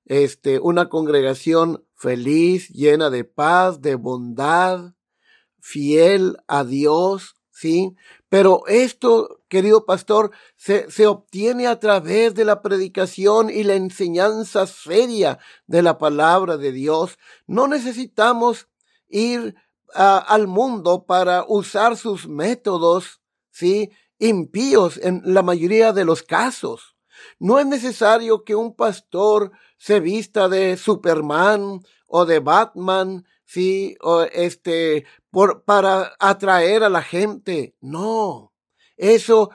este, 0.06 0.58
una 0.58 0.88
congregación 0.88 1.84
feliz, 1.94 2.68
llena 2.70 3.10
de 3.10 3.24
paz, 3.24 3.82
de 3.82 3.94
bondad, 3.94 4.94
fiel 5.60 6.38
a 6.48 6.64
Dios, 6.64 7.36
¿sí? 7.54 7.94
Pero 8.28 8.64
esto, 8.66 9.40
querido 9.48 9.86
pastor, 9.86 10.32
se, 10.56 10.90
se, 10.90 11.06
obtiene 11.06 11.66
a 11.68 11.78
través 11.78 12.34
de 12.34 12.44
la 12.44 12.60
predicación 12.60 13.48
y 13.48 13.62
la 13.62 13.74
enseñanza 13.74 14.66
seria 14.66 15.38
de 15.66 15.82
la 15.82 15.96
palabra 15.96 16.56
de 16.56 16.72
Dios. 16.72 17.16
No 17.46 17.68
necesitamos 17.68 18.68
ir 19.08 19.54
al 19.94 20.48
mundo 20.48 21.04
para 21.06 21.44
usar 21.46 21.96
sus 21.96 22.26
métodos, 22.26 23.20
¿sí? 23.52 23.90
Impíos 24.18 24.98
en 25.00 25.22
la 25.24 25.42
mayoría 25.42 25.92
de 25.92 26.04
los 26.04 26.24
casos. 26.24 26.96
No 27.38 27.60
es 27.60 27.66
necesario 27.66 28.42
que 28.42 28.56
un 28.56 28.74
pastor 28.74 29.52
se 29.78 30.00
vista 30.00 30.48
de 30.48 30.76
Superman 30.76 31.80
o 32.08 32.26
de 32.26 32.40
Batman, 32.40 33.24
sí, 33.44 33.96
o 34.00 34.22
este, 34.22 35.04
por, 35.30 35.64
para 35.64 36.14
atraer 36.18 36.82
a 36.82 36.88
la 36.88 37.02
gente. 37.02 37.76
No, 37.80 38.52
eso 38.96 39.50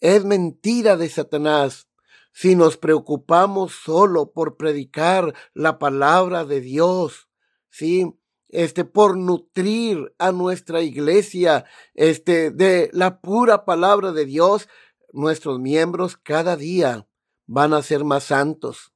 es 0.00 0.24
mentira 0.24 0.96
de 0.96 1.08
Satanás. 1.08 1.88
Si 2.32 2.54
nos 2.56 2.76
preocupamos 2.78 3.72
solo 3.74 4.32
por 4.32 4.56
predicar 4.56 5.34
la 5.52 5.78
palabra 5.78 6.44
de 6.44 6.60
Dios, 6.60 7.28
sí, 7.68 8.14
este, 8.48 8.84
por 8.84 9.16
nutrir 9.16 10.14
a 10.18 10.32
nuestra 10.32 10.82
iglesia, 10.82 11.64
este, 11.94 12.50
de 12.50 12.90
la 12.92 13.20
pura 13.20 13.64
palabra 13.64 14.12
de 14.12 14.24
Dios, 14.24 14.68
nuestros 15.12 15.58
miembros 15.58 16.16
cada 16.16 16.56
día 16.56 17.06
van 17.46 17.74
a 17.74 17.82
ser 17.82 18.04
más 18.04 18.24
santos. 18.24 18.91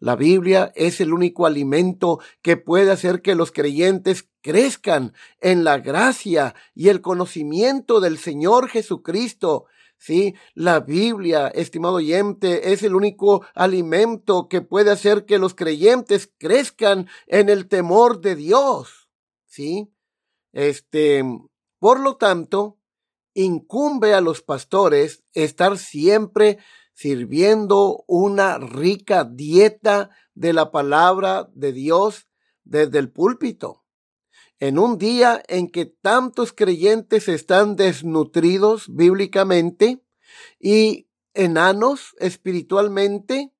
La 0.00 0.16
Biblia 0.16 0.72
es 0.74 1.00
el 1.02 1.12
único 1.12 1.44
alimento 1.44 2.20
que 2.40 2.56
puede 2.56 2.90
hacer 2.90 3.20
que 3.20 3.34
los 3.34 3.52
creyentes 3.52 4.28
crezcan 4.40 5.12
en 5.40 5.62
la 5.62 5.78
gracia 5.78 6.54
y 6.74 6.88
el 6.88 7.02
conocimiento 7.02 8.00
del 8.00 8.16
Señor 8.16 8.70
Jesucristo. 8.70 9.66
Sí, 9.98 10.34
la 10.54 10.80
Biblia, 10.80 11.48
estimado 11.48 11.96
oyente, 11.96 12.72
es 12.72 12.82
el 12.82 12.94
único 12.94 13.44
alimento 13.54 14.48
que 14.48 14.62
puede 14.62 14.90
hacer 14.90 15.26
que 15.26 15.38
los 15.38 15.54
creyentes 15.54 16.32
crezcan 16.38 17.06
en 17.26 17.50
el 17.50 17.68
temor 17.68 18.22
de 18.22 18.36
Dios. 18.36 19.10
Sí, 19.44 19.92
este, 20.52 21.22
por 21.78 22.00
lo 22.00 22.16
tanto, 22.16 22.78
incumbe 23.34 24.14
a 24.14 24.22
los 24.22 24.40
pastores 24.40 25.22
estar 25.34 25.76
siempre 25.76 26.58
sirviendo 27.00 28.04
una 28.06 28.58
rica 28.58 29.24
dieta 29.24 30.10
de 30.34 30.52
la 30.52 30.70
palabra 30.70 31.48
de 31.54 31.72
Dios 31.72 32.28
desde 32.64 32.98
el 32.98 33.10
púlpito. 33.10 33.86
En 34.58 34.78
un 34.78 34.98
día 34.98 35.42
en 35.48 35.70
que 35.70 35.86
tantos 35.86 36.52
creyentes 36.52 37.26
están 37.28 37.76
desnutridos 37.76 38.94
bíblicamente 38.94 40.04
y 40.58 41.08
enanos 41.32 42.14
espiritualmente, 42.18 43.50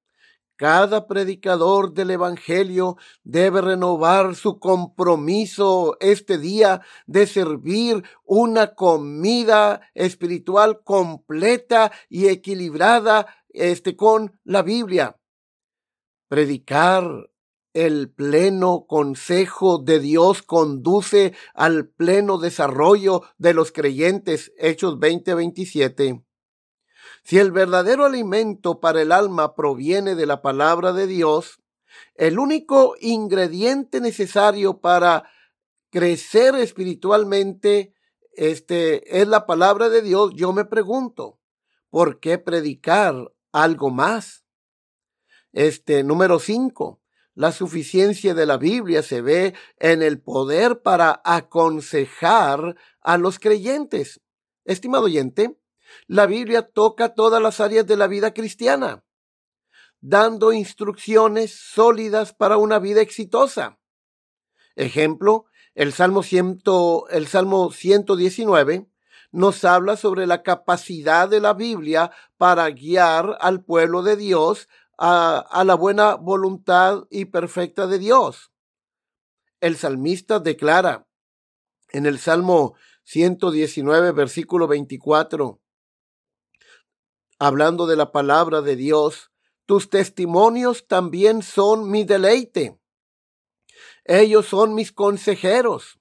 cada 0.60 1.06
predicador 1.06 1.94
del 1.94 2.10
Evangelio 2.10 2.98
debe 3.24 3.62
renovar 3.62 4.34
su 4.34 4.58
compromiso 4.58 5.96
este 6.00 6.36
día 6.36 6.82
de 7.06 7.26
servir 7.26 8.04
una 8.24 8.74
comida 8.74 9.80
espiritual 9.94 10.82
completa 10.84 11.90
y 12.10 12.28
equilibrada 12.28 13.26
este, 13.48 13.96
con 13.96 14.38
la 14.44 14.60
Biblia. 14.60 15.16
Predicar 16.28 17.30
el 17.72 18.10
pleno 18.10 18.84
consejo 18.86 19.78
de 19.78 19.98
Dios 19.98 20.42
conduce 20.42 21.32
al 21.54 21.88
pleno 21.88 22.36
desarrollo 22.36 23.22
de 23.38 23.54
los 23.54 23.72
creyentes. 23.72 24.52
Hechos 24.58 24.98
20:27. 24.98 26.22
Si 27.22 27.38
el 27.38 27.52
verdadero 27.52 28.04
alimento 28.04 28.80
para 28.80 29.02
el 29.02 29.12
alma 29.12 29.54
proviene 29.54 30.14
de 30.14 30.26
la 30.26 30.42
palabra 30.42 30.92
de 30.92 31.06
Dios, 31.06 31.60
el 32.14 32.38
único 32.38 32.94
ingrediente 33.00 34.00
necesario 34.00 34.80
para 34.80 35.24
crecer 35.90 36.54
espiritualmente 36.54 37.94
este 38.32 39.20
es 39.20 39.28
la 39.28 39.44
palabra 39.46 39.88
de 39.88 40.02
Dios. 40.02 40.32
Yo 40.34 40.52
me 40.52 40.64
pregunto, 40.64 41.38
¿por 41.90 42.20
qué 42.20 42.38
predicar 42.38 43.32
algo 43.52 43.90
más? 43.90 44.44
Este 45.52 46.04
número 46.04 46.38
cinco, 46.38 47.02
la 47.34 47.52
suficiencia 47.52 48.34
de 48.34 48.46
la 48.46 48.56
Biblia 48.56 49.02
se 49.02 49.20
ve 49.20 49.54
en 49.78 50.02
el 50.02 50.20
poder 50.20 50.80
para 50.82 51.20
aconsejar 51.24 52.76
a 53.00 53.18
los 53.18 53.38
creyentes. 53.38 54.20
Estimado 54.64 55.04
oyente, 55.04 55.59
la 56.06 56.26
Biblia 56.26 56.62
toca 56.62 57.14
todas 57.14 57.42
las 57.42 57.60
áreas 57.60 57.86
de 57.86 57.96
la 57.96 58.06
vida 58.06 58.32
cristiana, 58.32 59.04
dando 60.00 60.52
instrucciones 60.52 61.54
sólidas 61.54 62.32
para 62.32 62.56
una 62.56 62.78
vida 62.78 63.00
exitosa. 63.00 63.78
Ejemplo, 64.76 65.46
el 65.74 65.92
Salmo, 65.92 66.22
el 67.10 67.26
Salmo 67.26 67.70
119 67.70 68.88
nos 69.32 69.64
habla 69.64 69.96
sobre 69.96 70.26
la 70.26 70.42
capacidad 70.42 71.28
de 71.28 71.40
la 71.40 71.54
Biblia 71.54 72.10
para 72.36 72.68
guiar 72.70 73.36
al 73.40 73.62
pueblo 73.62 74.02
de 74.02 74.16
Dios 74.16 74.68
a, 74.98 75.38
a 75.38 75.64
la 75.64 75.74
buena 75.74 76.14
voluntad 76.14 77.04
y 77.10 77.26
perfecta 77.26 77.86
de 77.86 77.98
Dios. 77.98 78.50
El 79.60 79.76
salmista 79.76 80.40
declara 80.40 81.06
en 81.92 82.06
el 82.06 82.18
Salmo 82.18 82.74
119, 83.04 84.12
versículo 84.12 84.66
24, 84.68 85.59
hablando 87.40 87.86
de 87.86 87.96
la 87.96 88.12
palabra 88.12 88.60
de 88.60 88.76
Dios, 88.76 89.32
tus 89.64 89.88
testimonios 89.88 90.86
también 90.86 91.42
son 91.42 91.90
mi 91.90 92.04
deleite. 92.04 92.78
Ellos 94.04 94.46
son 94.46 94.74
mis 94.74 94.92
consejeros. 94.92 95.98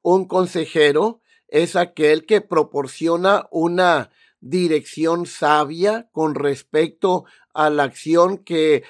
Un 0.00 0.26
consejero 0.26 1.20
es 1.48 1.74
aquel 1.74 2.24
que 2.24 2.40
proporciona 2.40 3.48
una 3.50 4.10
dirección 4.40 5.26
sabia 5.26 6.08
con 6.12 6.36
respecto 6.36 7.24
a 7.52 7.68
la 7.68 7.82
acción 7.82 8.38
que, 8.38 8.84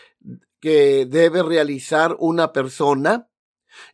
que 0.60 1.06
debe 1.06 1.42
realizar 1.42 2.14
una 2.18 2.52
persona. 2.52 3.30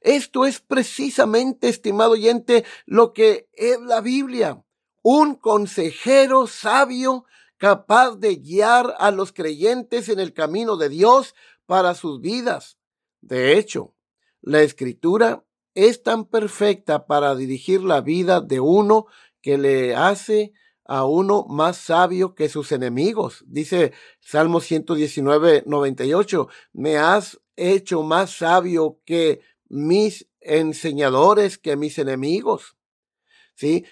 Esto 0.00 0.44
es 0.44 0.60
precisamente, 0.60 1.68
estimado 1.68 2.12
oyente, 2.12 2.64
lo 2.84 3.12
que 3.12 3.48
es 3.52 3.80
la 3.80 4.00
Biblia. 4.00 4.64
Un 5.02 5.36
consejero 5.36 6.48
sabio 6.48 7.26
capaz 7.62 8.16
de 8.16 8.35
guiar 8.35 8.92
a 8.98 9.12
los 9.12 9.33
creyentes 9.33 10.09
en 10.09 10.18
el 10.18 10.33
camino 10.33 10.77
de 10.77 10.88
Dios 10.88 11.37
para 11.64 11.94
sus 11.94 12.20
vidas. 12.20 12.77
De 13.20 13.57
hecho, 13.57 13.94
la 14.40 14.62
escritura 14.62 15.44
es 15.72 16.03
tan 16.03 16.25
perfecta 16.25 17.07
para 17.07 17.37
dirigir 17.37 17.85
la 17.85 18.01
vida 18.01 18.40
de 18.40 18.59
uno 18.59 19.07
que 19.40 19.59
le 19.59 19.94
hace 19.94 20.53
a 20.85 21.05
uno 21.05 21.46
más 21.48 21.77
sabio 21.77 22.35
que 22.35 22.48
sus 22.48 22.72
enemigos. 22.72 23.44
Dice 23.46 23.92
Salmo 24.18 24.59
119, 24.59 25.62
98, 25.64 26.48
me 26.72 26.96
has 26.98 27.40
hecho 27.55 28.03
más 28.03 28.38
sabio 28.38 28.98
que 29.05 29.40
mis 29.68 30.27
enseñadores, 30.40 31.59
que 31.59 31.77
mis 31.77 31.96
enemigos. 32.01 32.77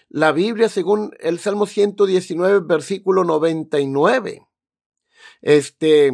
La 0.09 0.33
Biblia, 0.33 0.69
según 0.69 1.13
el 1.21 1.39
Salmo 1.39 1.67
119, 1.67 2.61
versículo 2.61 3.25
99, 3.25 4.47
este, 5.43 6.13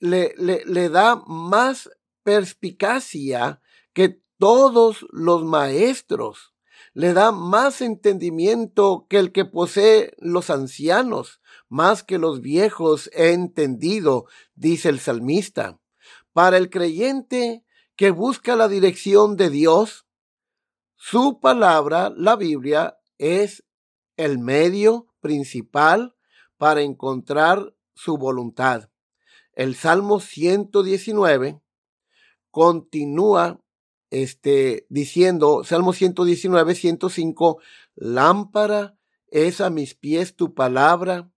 le, 0.00 0.34
le, 0.36 0.64
le 0.64 0.88
da 0.88 1.16
más 1.26 1.90
perspicacia 2.22 3.60
que 3.92 4.20
todos 4.38 5.06
los 5.10 5.44
maestros 5.44 6.50
le 6.92 7.12
da 7.12 7.32
más 7.32 7.80
entendimiento 7.80 9.06
que 9.08 9.18
el 9.18 9.32
que 9.32 9.44
posee 9.44 10.14
los 10.18 10.50
ancianos, 10.50 11.40
más 11.68 12.02
que 12.02 12.18
los 12.18 12.40
viejos 12.40 13.10
he 13.12 13.32
entendido, 13.32 14.26
dice 14.54 14.88
el 14.88 14.98
salmista. 14.98 15.78
Para 16.32 16.56
el 16.56 16.70
creyente 16.70 17.64
que 17.96 18.10
busca 18.10 18.56
la 18.56 18.68
dirección 18.68 19.36
de 19.36 19.50
Dios, 19.50 20.06
su 21.02 21.40
palabra, 21.40 22.12
la 22.14 22.36
Biblia, 22.36 22.98
es 23.16 23.64
el 24.18 24.38
medio 24.38 25.08
principal 25.20 26.14
para 26.58 26.82
encontrar 26.82 27.74
su 27.94 28.18
voluntad. 28.18 28.90
El 29.54 29.76
Salmo 29.76 30.20
119 30.20 31.58
continúa 32.50 33.62
este, 34.10 34.86
diciendo, 34.90 35.64
Salmo 35.64 35.94
119, 35.94 36.74
105, 36.74 37.62
lámpara 37.94 38.98
es 39.28 39.62
a 39.62 39.70
mis 39.70 39.94
pies 39.94 40.36
tu 40.36 40.52
palabra 40.52 41.32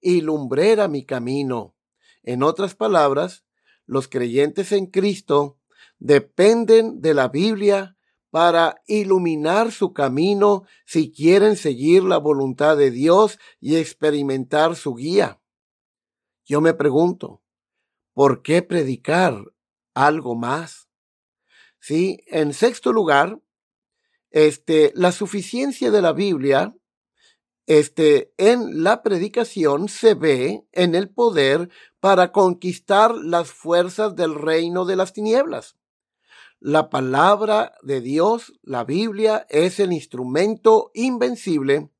y 0.00 0.20
lumbrera 0.20 0.86
mi 0.86 1.04
camino. 1.04 1.74
En 2.22 2.44
otras 2.44 2.76
palabras, 2.76 3.44
los 3.84 4.06
creyentes 4.06 4.70
en 4.70 4.86
Cristo 4.86 5.58
dependen 5.98 7.00
de 7.00 7.14
la 7.14 7.26
Biblia 7.26 7.97
para 8.30 8.82
iluminar 8.86 9.72
su 9.72 9.92
camino 9.92 10.64
si 10.86 11.10
quieren 11.10 11.56
seguir 11.56 12.04
la 12.04 12.18
voluntad 12.18 12.76
de 12.76 12.90
Dios 12.90 13.38
y 13.60 13.76
experimentar 13.76 14.76
su 14.76 14.94
guía. 14.94 15.40
Yo 16.44 16.60
me 16.60 16.74
pregunto, 16.74 17.42
¿por 18.12 18.42
qué 18.42 18.62
predicar 18.62 19.44
algo 19.94 20.34
más? 20.34 20.88
¿sí? 21.80 22.24
En 22.26 22.52
sexto 22.52 22.92
lugar, 22.92 23.40
este, 24.30 24.92
la 24.94 25.12
suficiencia 25.12 25.90
de 25.90 26.02
la 26.02 26.12
Biblia 26.12 26.74
este, 27.66 28.32
en 28.38 28.82
la 28.82 29.02
predicación 29.02 29.88
se 29.88 30.14
ve 30.14 30.64
en 30.72 30.94
el 30.94 31.10
poder 31.10 31.68
para 32.00 32.32
conquistar 32.32 33.14
las 33.14 33.50
fuerzas 33.50 34.16
del 34.16 34.34
reino 34.34 34.86
de 34.86 34.96
las 34.96 35.12
tinieblas. 35.12 35.76
La 36.60 36.90
palabra 36.90 37.74
de 37.82 38.00
Dios, 38.00 38.52
la 38.62 38.82
Biblia, 38.82 39.46
es 39.48 39.78
el 39.78 39.92
instrumento 39.92 40.90
invencible 40.92 41.92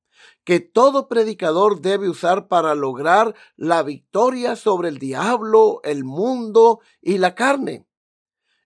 que 0.43 0.59
todo 0.59 1.07
predicador 1.07 1.81
debe 1.81 2.09
usar 2.09 2.49
para 2.49 2.75
lograr 2.75 3.37
la 3.55 3.85
victoria 3.85 4.57
sobre 4.57 4.89
el 4.89 4.99
diablo, 4.99 5.81
el 5.85 6.03
mundo 6.03 6.81
y 7.01 7.19
la 7.19 7.37
carne. 7.37 7.87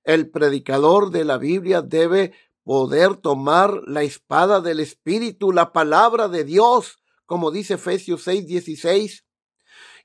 El 0.02 0.30
predicador 0.30 1.10
de 1.10 1.26
la 1.26 1.36
Biblia 1.36 1.82
debe 1.82 2.32
poder 2.62 3.16
tomar 3.16 3.82
la 3.86 4.02
espada 4.02 4.62
del 4.62 4.80
Espíritu, 4.80 5.52
la 5.52 5.72
palabra 5.72 6.28
de 6.28 6.44
Dios, 6.44 7.02
como 7.26 7.50
dice 7.50 7.74
Efesios 7.74 8.22
6, 8.22 8.46
16. 8.46 9.26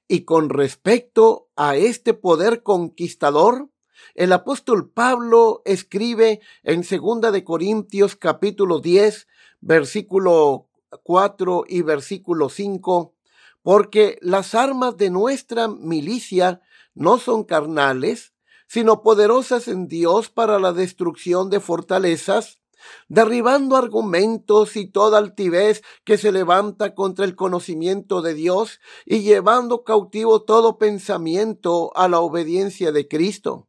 Y 0.09 0.25
con 0.25 0.49
respecto 0.49 1.49
a 1.55 1.77
este 1.77 2.13
poder 2.13 2.61
conquistador, 2.61 3.69
el 4.15 4.33
apóstol 4.33 4.89
Pablo 4.89 5.61
escribe 5.65 6.41
en 6.63 6.83
segunda 6.83 7.31
de 7.31 7.43
Corintios 7.43 8.15
capítulo 8.15 8.79
10, 8.79 9.27
versículo 9.61 10.67
4 11.03 11.65
y 11.67 11.81
versículo 11.81 12.49
5, 12.49 13.15
porque 13.61 14.17
las 14.21 14.55
armas 14.55 14.97
de 14.97 15.09
nuestra 15.09 15.67
milicia 15.67 16.61
no 16.95 17.17
son 17.17 17.43
carnales, 17.43 18.33
sino 18.67 19.01
poderosas 19.01 19.67
en 19.67 19.87
Dios 19.87 20.29
para 20.29 20.59
la 20.59 20.73
destrucción 20.73 21.49
de 21.49 21.59
fortalezas, 21.59 22.59
derribando 23.07 23.75
argumentos 23.75 24.75
y 24.75 24.87
toda 24.87 25.17
altivez 25.17 25.83
que 26.03 26.17
se 26.17 26.31
levanta 26.31 26.93
contra 26.93 27.25
el 27.25 27.35
conocimiento 27.35 28.21
de 28.21 28.33
Dios 28.33 28.79
y 29.05 29.21
llevando 29.21 29.83
cautivo 29.83 30.43
todo 30.43 30.77
pensamiento 30.77 31.91
a 31.95 32.07
la 32.07 32.19
obediencia 32.19 32.91
de 32.91 33.07
Cristo. 33.07 33.66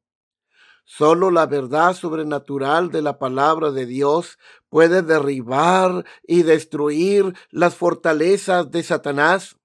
Solo 0.90 1.30
la 1.30 1.44
verdad 1.44 1.94
sobrenatural 1.94 2.90
de 2.90 3.02
la 3.02 3.18
palabra 3.18 3.72
de 3.72 3.84
Dios 3.84 4.38
puede 4.70 5.02
derribar 5.02 6.06
y 6.26 6.44
destruir 6.44 7.34
las 7.50 7.74
fortalezas 7.74 8.70
de 8.70 8.82
Satanás. 8.82 9.58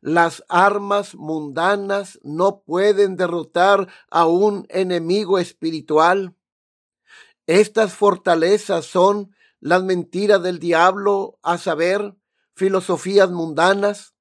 Las 0.00 0.42
armas 0.48 1.14
mundanas 1.14 2.18
no 2.24 2.64
pueden 2.66 3.14
derrotar 3.14 3.86
a 4.10 4.26
un 4.26 4.66
enemigo 4.68 5.38
espiritual. 5.38 6.34
Estas 7.46 7.94
fortalezas 7.94 8.84
son 8.84 9.36
las 9.60 9.84
mentiras 9.84 10.42
del 10.42 10.58
diablo, 10.58 11.38
a 11.44 11.56
saber, 11.56 12.16
filosofías 12.56 13.30
mundanas, 13.30 14.16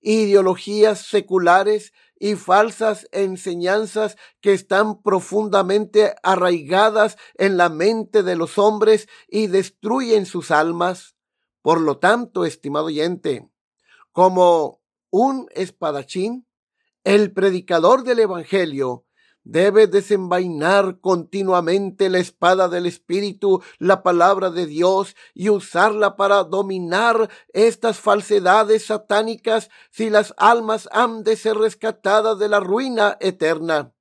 ideologías 0.00 1.06
seculares 1.06 1.92
y 2.20 2.36
falsas 2.36 3.08
enseñanzas 3.12 4.16
que 4.42 4.52
están 4.52 5.02
profundamente 5.02 6.14
arraigadas 6.22 7.16
en 7.34 7.56
la 7.56 7.70
mente 7.70 8.22
de 8.22 8.36
los 8.36 8.58
hombres 8.58 9.08
y 9.26 9.46
destruyen 9.46 10.26
sus 10.26 10.50
almas. 10.50 11.16
Por 11.62 11.80
lo 11.80 11.98
tanto, 11.98 12.44
estimado 12.44 12.86
oyente, 12.86 13.48
como 14.12 14.82
un 15.08 15.48
espadachín, 15.54 16.46
el 17.04 17.32
predicador 17.32 18.04
del 18.04 18.18
Evangelio 18.20 19.06
debe 19.50 19.88
desenvainar 19.88 21.00
continuamente 21.00 22.08
la 22.08 22.20
espada 22.20 22.68
del 22.68 22.86
Espíritu, 22.86 23.62
la 23.78 24.04
palabra 24.04 24.50
de 24.50 24.66
Dios, 24.66 25.16
y 25.34 25.48
usarla 25.48 26.14
para 26.16 26.44
dominar 26.44 27.28
estas 27.52 27.98
falsedades 27.98 28.86
satánicas 28.86 29.68
si 29.90 30.08
las 30.08 30.34
almas 30.36 30.88
han 30.92 31.24
de 31.24 31.34
ser 31.34 31.56
rescatadas 31.56 32.38
de 32.38 32.48
la 32.48 32.60
ruina 32.60 33.16
eterna. 33.18 33.92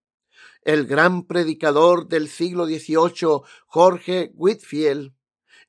El 0.61 0.85
gran 0.85 1.23
predicador 1.23 2.07
del 2.07 2.27
siglo 2.27 2.67
XVIII, 2.67 3.41
Jorge 3.65 4.31
Whitfield, 4.35 5.13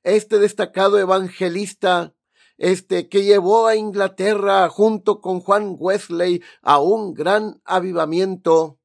este 0.03 0.37
destacado 0.37 0.99
evangelista, 0.99 2.13
este, 2.57 3.09
que 3.09 3.23
llevó 3.23 3.65
a 3.65 3.75
Inglaterra 3.75 4.69
junto 4.69 5.21
con 5.21 5.39
Juan 5.39 5.75
Wesley 5.79 6.43
a 6.61 6.79
un 6.79 7.15
gran 7.15 7.59
avivamiento. 7.65 8.80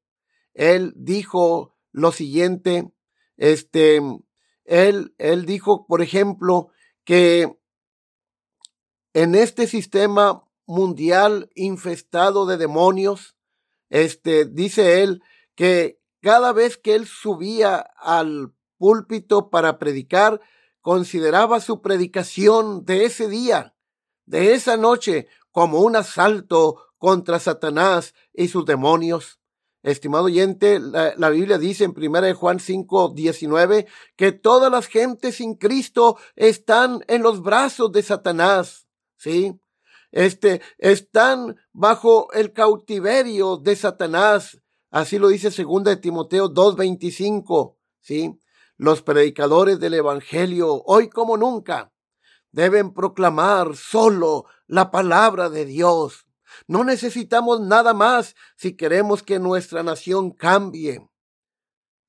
Él 0.57 0.93
dijo 0.95 1.77
lo 1.91 2.11
siguiente, 2.11 2.91
este, 3.37 4.01
él, 4.65 5.13
él 5.19 5.45
dijo, 5.45 5.85
por 5.85 6.01
ejemplo, 6.01 6.71
que 7.03 7.55
en 9.13 9.35
este 9.35 9.67
sistema 9.67 10.43
mundial 10.65 11.51
infestado 11.53 12.47
de 12.47 12.57
demonios, 12.57 13.37
este, 13.89 14.45
dice 14.45 15.03
él 15.03 15.21
que 15.53 16.01
cada 16.21 16.53
vez 16.53 16.77
que 16.77 16.95
él 16.95 17.05
subía 17.05 17.77
al 17.99 18.51
púlpito 18.79 19.51
para 19.51 19.77
predicar, 19.77 20.41
consideraba 20.81 21.59
su 21.59 21.83
predicación 21.83 22.83
de 22.83 23.05
ese 23.05 23.29
día, 23.29 23.75
de 24.25 24.55
esa 24.55 24.75
noche, 24.75 25.27
como 25.51 25.81
un 25.81 25.95
asalto 25.95 26.83
contra 26.97 27.39
Satanás 27.39 28.15
y 28.33 28.47
sus 28.47 28.65
demonios. 28.65 29.39
Estimado 29.87 30.25
oyente, 30.25 30.81
la, 30.81 31.29
Biblia 31.29 31.57
dice 31.57 31.85
en 31.85 31.93
1 31.95 32.35
Juan 32.35 32.59
5, 32.59 33.13
19 33.15 33.87
que 34.17 34.33
todas 34.33 34.69
las 34.69 34.87
gentes 34.87 35.35
sin 35.35 35.55
Cristo 35.55 36.17
están 36.35 37.05
en 37.07 37.23
los 37.23 37.41
brazos 37.41 37.93
de 37.93 38.03
Satanás. 38.03 38.85
¿Sí? 39.15 39.57
Este, 40.11 40.61
están 40.77 41.55
bajo 41.71 42.29
el 42.33 42.51
cautiverio 42.51 43.55
de 43.55 43.77
Satanás. 43.77 44.61
Así 44.91 45.19
lo 45.19 45.29
dice 45.29 45.51
2 45.51 45.83
de 45.85 45.95
Timoteo 45.95 46.53
2.25. 46.53 47.77
¿Sí? 48.01 48.37
Los 48.75 49.01
predicadores 49.01 49.79
del 49.79 49.93
Evangelio, 49.93 50.83
hoy 50.85 51.07
como 51.07 51.37
nunca, 51.37 51.93
deben 52.51 52.93
proclamar 52.93 53.77
solo 53.77 54.47
la 54.65 54.91
palabra 54.91 55.49
de 55.49 55.63
Dios. 55.63 56.26
No 56.67 56.83
necesitamos 56.83 57.61
nada 57.61 57.93
más 57.93 58.35
si 58.55 58.75
queremos 58.75 59.21
que 59.23 59.39
nuestra 59.39 59.83
nación 59.83 60.31
cambie. 60.31 61.07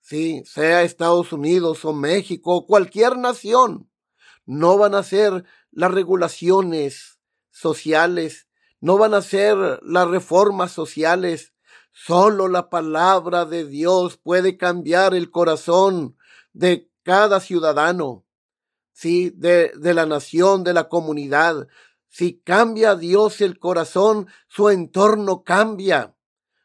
sí, 0.00 0.42
sea 0.46 0.82
Estados 0.82 1.32
Unidos 1.32 1.84
o 1.84 1.92
México 1.92 2.56
o 2.56 2.66
cualquier 2.66 3.18
nación, 3.18 3.90
no 4.46 4.78
van 4.78 4.94
a 4.94 5.02
ser 5.02 5.44
las 5.70 5.92
regulaciones 5.92 7.18
sociales, 7.50 8.48
no 8.80 8.96
van 8.96 9.12
a 9.12 9.22
ser 9.22 9.80
las 9.82 10.08
reformas 10.08 10.72
sociales. 10.72 11.52
Solo 11.92 12.48
la 12.48 12.70
palabra 12.70 13.44
de 13.44 13.66
Dios 13.66 14.16
puede 14.16 14.56
cambiar 14.56 15.14
el 15.14 15.30
corazón 15.30 16.16
de 16.52 16.90
cada 17.02 17.40
ciudadano, 17.40 18.24
sí, 18.92 19.30
de, 19.30 19.72
de 19.76 19.94
la 19.94 20.06
nación, 20.06 20.64
de 20.64 20.74
la 20.74 20.88
comunidad. 20.88 21.68
Si 22.08 22.40
cambia 22.40 22.96
Dios 22.96 23.40
el 23.40 23.58
corazón, 23.58 24.28
su 24.48 24.70
entorno 24.70 25.44
cambia. 25.44 26.16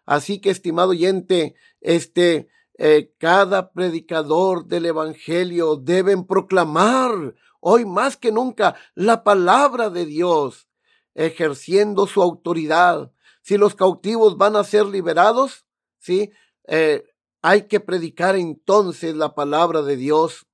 Así 0.05 0.39
que, 0.39 0.49
estimado 0.49 0.89
oyente, 0.89 1.55
este, 1.81 2.49
eh, 2.77 3.13
cada 3.19 3.71
predicador 3.71 4.65
del 4.65 4.87
Evangelio 4.87 5.75
deben 5.75 6.25
proclamar 6.25 7.35
hoy 7.59 7.85
más 7.85 8.17
que 8.17 8.31
nunca 8.31 8.75
la 8.95 9.23
palabra 9.23 9.89
de 9.89 10.05
Dios, 10.05 10.67
ejerciendo 11.13 12.07
su 12.07 12.21
autoridad. 12.21 13.11
Si 13.41 13.57
los 13.57 13.75
cautivos 13.75 14.37
van 14.37 14.55
a 14.55 14.63
ser 14.63 14.85
liberados, 14.85 15.65
sí, 15.99 16.31
eh, 16.67 17.03
hay 17.41 17.63
que 17.63 17.79
predicar 17.79 18.35
entonces 18.35 19.15
la 19.15 19.35
palabra 19.35 19.81
de 19.81 19.97
Dios. 19.97 20.47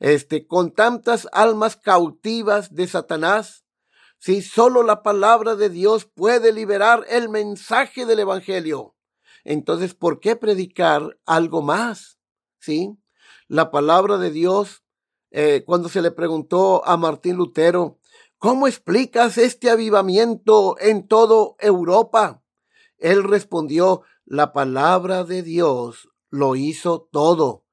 Este, 0.00 0.46
con 0.48 0.72
tantas 0.72 1.28
almas 1.32 1.76
cautivas 1.76 2.74
de 2.74 2.88
Satanás, 2.88 3.64
si 4.22 4.40
solo 4.40 4.84
la 4.84 5.02
palabra 5.02 5.56
de 5.56 5.68
Dios 5.68 6.04
puede 6.04 6.52
liberar 6.52 7.04
el 7.08 7.28
mensaje 7.28 8.06
del 8.06 8.20
Evangelio. 8.20 8.94
Entonces, 9.42 9.94
¿por 9.94 10.20
qué 10.20 10.36
predicar 10.36 11.18
algo 11.26 11.60
más? 11.60 12.20
¿Sí? 12.60 12.96
La 13.48 13.72
palabra 13.72 14.18
de 14.18 14.30
Dios, 14.30 14.84
eh, 15.32 15.64
cuando 15.66 15.88
se 15.88 16.00
le 16.00 16.12
preguntó 16.12 16.86
a 16.86 16.96
Martín 16.96 17.34
Lutero, 17.34 17.98
¿cómo 18.38 18.68
explicas 18.68 19.38
este 19.38 19.70
avivamiento 19.70 20.76
en 20.78 21.08
toda 21.08 21.56
Europa? 21.58 22.44
Él 22.98 23.24
respondió, 23.24 24.02
la 24.24 24.52
palabra 24.52 25.24
de 25.24 25.42
Dios 25.42 26.08
lo 26.30 26.54
hizo 26.54 27.08
todo. 27.10 27.64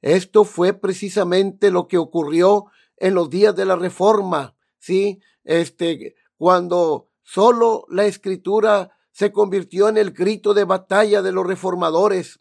Esto 0.00 0.42
fue 0.42 0.72
precisamente 0.72 1.70
lo 1.70 1.86
que 1.86 1.98
ocurrió 1.98 2.66
en 2.96 3.14
los 3.14 3.30
días 3.30 3.54
de 3.54 3.66
la 3.66 3.76
Reforma, 3.76 4.56
¿sí? 4.80 5.20
Este, 5.44 6.14
cuando 6.36 7.08
solo 7.22 7.84
la 7.88 8.04
escritura 8.06 8.96
se 9.12 9.30
convirtió 9.32 9.88
en 9.88 9.98
el 9.98 10.12
grito 10.12 10.54
de 10.54 10.64
batalla 10.64 11.22
de 11.22 11.32
los 11.32 11.46
reformadores. 11.46 12.40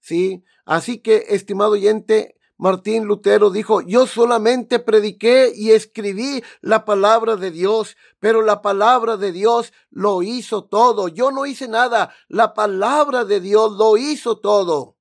Sí, 0.00 0.44
así 0.64 0.98
que, 0.98 1.26
estimado 1.28 1.72
oyente, 1.72 2.36
Martín 2.62 3.06
Lutero 3.06 3.50
dijo, 3.50 3.80
yo 3.80 4.06
solamente 4.06 4.78
prediqué 4.78 5.52
y 5.52 5.72
escribí 5.72 6.44
la 6.60 6.84
palabra 6.84 7.36
de 7.36 7.50
Dios, 7.50 7.96
pero 8.20 8.42
la 8.42 8.62
palabra 8.62 9.16
de 9.16 9.32
Dios 9.32 9.72
lo 9.90 10.22
hizo 10.22 10.64
todo. 10.64 11.08
Yo 11.08 11.32
no 11.32 11.46
hice 11.46 11.66
nada, 11.66 12.14
la 12.28 12.54
palabra 12.54 13.24
de 13.24 13.40
Dios 13.40 13.72
lo 13.72 13.96
hizo 13.96 14.38
todo. 14.38 14.96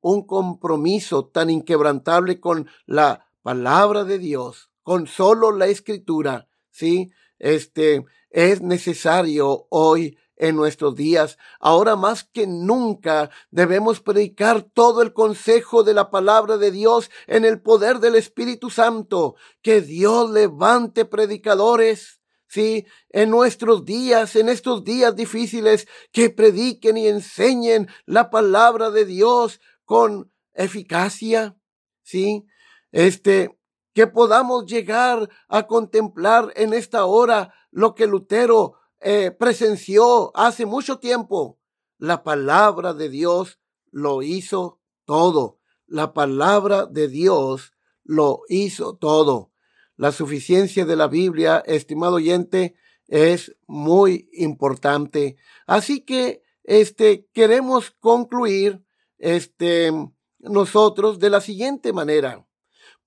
Un 0.00 0.26
compromiso 0.26 1.26
tan 1.26 1.50
inquebrantable 1.50 2.38
con 2.38 2.68
la 2.86 3.26
palabra 3.42 4.04
de 4.04 4.18
Dios, 4.18 4.70
con 4.82 5.06
solo 5.06 5.50
la 5.50 5.66
escritura, 5.66 6.46
¿sí? 6.70 7.10
Este 7.38 8.04
es 8.30 8.60
necesario 8.60 9.66
hoy 9.70 10.16
en 10.40 10.56
nuestros 10.56 10.96
días. 10.96 11.38
Ahora 11.60 11.96
más 11.96 12.24
que 12.24 12.46
nunca 12.46 13.30
debemos 13.50 14.00
predicar 14.00 14.62
todo 14.62 15.02
el 15.02 15.12
consejo 15.12 15.84
de 15.84 15.94
la 15.94 16.10
palabra 16.10 16.56
de 16.56 16.70
Dios 16.70 17.10
en 17.26 17.44
el 17.44 17.60
poder 17.60 18.00
del 18.00 18.16
Espíritu 18.16 18.70
Santo. 18.70 19.36
Que 19.62 19.82
Dios 19.82 20.30
levante 20.30 21.04
predicadores. 21.04 22.20
Sí, 22.48 22.84
en 23.10 23.30
nuestros 23.30 23.84
días, 23.84 24.34
en 24.34 24.48
estos 24.48 24.82
días 24.82 25.14
difíciles, 25.14 25.86
que 26.10 26.30
prediquen 26.30 26.96
y 26.96 27.06
enseñen 27.06 27.86
la 28.06 28.28
palabra 28.28 28.90
de 28.90 29.04
Dios 29.04 29.60
con 29.84 30.32
eficacia. 30.52 31.56
Sí, 32.02 32.44
este, 32.90 33.56
que 34.00 34.06
podamos 34.06 34.64
llegar 34.64 35.28
a 35.46 35.66
contemplar 35.66 36.54
en 36.56 36.72
esta 36.72 37.04
hora 37.04 37.52
lo 37.70 37.94
que 37.94 38.06
Lutero 38.06 38.76
eh, 38.98 39.30
presenció 39.30 40.34
hace 40.34 40.64
mucho 40.64 40.98
tiempo. 40.98 41.58
La 41.98 42.22
palabra 42.22 42.94
de 42.94 43.10
Dios 43.10 43.60
lo 43.90 44.22
hizo 44.22 44.80
todo. 45.04 45.58
La 45.86 46.14
palabra 46.14 46.86
de 46.86 47.08
Dios 47.08 47.74
lo 48.02 48.40
hizo 48.48 48.96
todo. 48.96 49.52
La 49.96 50.12
suficiencia 50.12 50.86
de 50.86 50.96
la 50.96 51.06
Biblia, 51.06 51.62
estimado 51.66 52.14
oyente, 52.14 52.76
es 53.06 53.54
muy 53.66 54.30
importante. 54.32 55.36
Así 55.66 56.00
que, 56.06 56.42
este, 56.64 57.28
queremos 57.34 57.90
concluir, 57.90 58.82
este, 59.18 59.92
nosotros 60.38 61.18
de 61.18 61.28
la 61.28 61.42
siguiente 61.42 61.92
manera. 61.92 62.46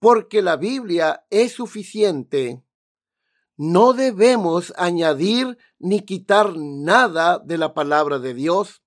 Porque 0.03 0.41
la 0.41 0.57
Biblia 0.57 1.25
es 1.29 1.53
suficiente 1.53 2.61
no 3.55 3.93
debemos 3.93 4.73
añadir 4.77 5.57
ni 5.77 6.01
quitar 6.01 6.57
nada 6.57 7.37
de 7.37 7.57
la 7.59 7.73
palabra 7.75 8.17
de 8.17 8.33
Dios. 8.33 8.81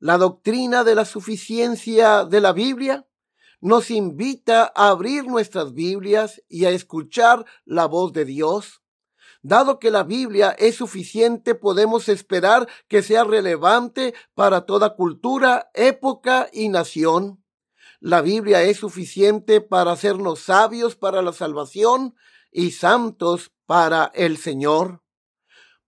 La 0.00 0.18
doctrina 0.18 0.82
de 0.82 0.96
la 0.96 1.04
suficiencia 1.04 2.24
de 2.24 2.40
la 2.40 2.52
Biblia 2.52 3.06
nos 3.60 3.90
invita 3.90 4.72
a 4.74 4.88
abrir 4.88 5.26
nuestras 5.26 5.74
Biblias 5.74 6.42
y 6.48 6.64
a 6.64 6.70
escuchar 6.70 7.44
la 7.64 7.86
voz 7.86 8.12
de 8.12 8.24
Dios. 8.24 8.82
Dado 9.42 9.78
que 9.78 9.90
la 9.90 10.02
Biblia 10.02 10.50
es 10.58 10.74
suficiente, 10.74 11.54
podemos 11.54 12.08
esperar 12.08 12.68
que 12.88 13.02
sea 13.02 13.22
relevante 13.24 14.12
para 14.34 14.66
toda 14.66 14.96
cultura, 14.96 15.70
época 15.72 16.48
y 16.52 16.68
nación. 16.68 17.44
La 18.02 18.22
Biblia 18.22 18.62
es 18.62 18.78
suficiente 18.78 19.60
para 19.60 19.92
hacernos 19.92 20.40
sabios 20.40 20.96
para 20.96 21.20
la 21.20 21.34
salvación 21.34 22.14
y 22.50 22.70
santos 22.70 23.52
para 23.66 24.10
el 24.14 24.38
Señor. 24.38 25.02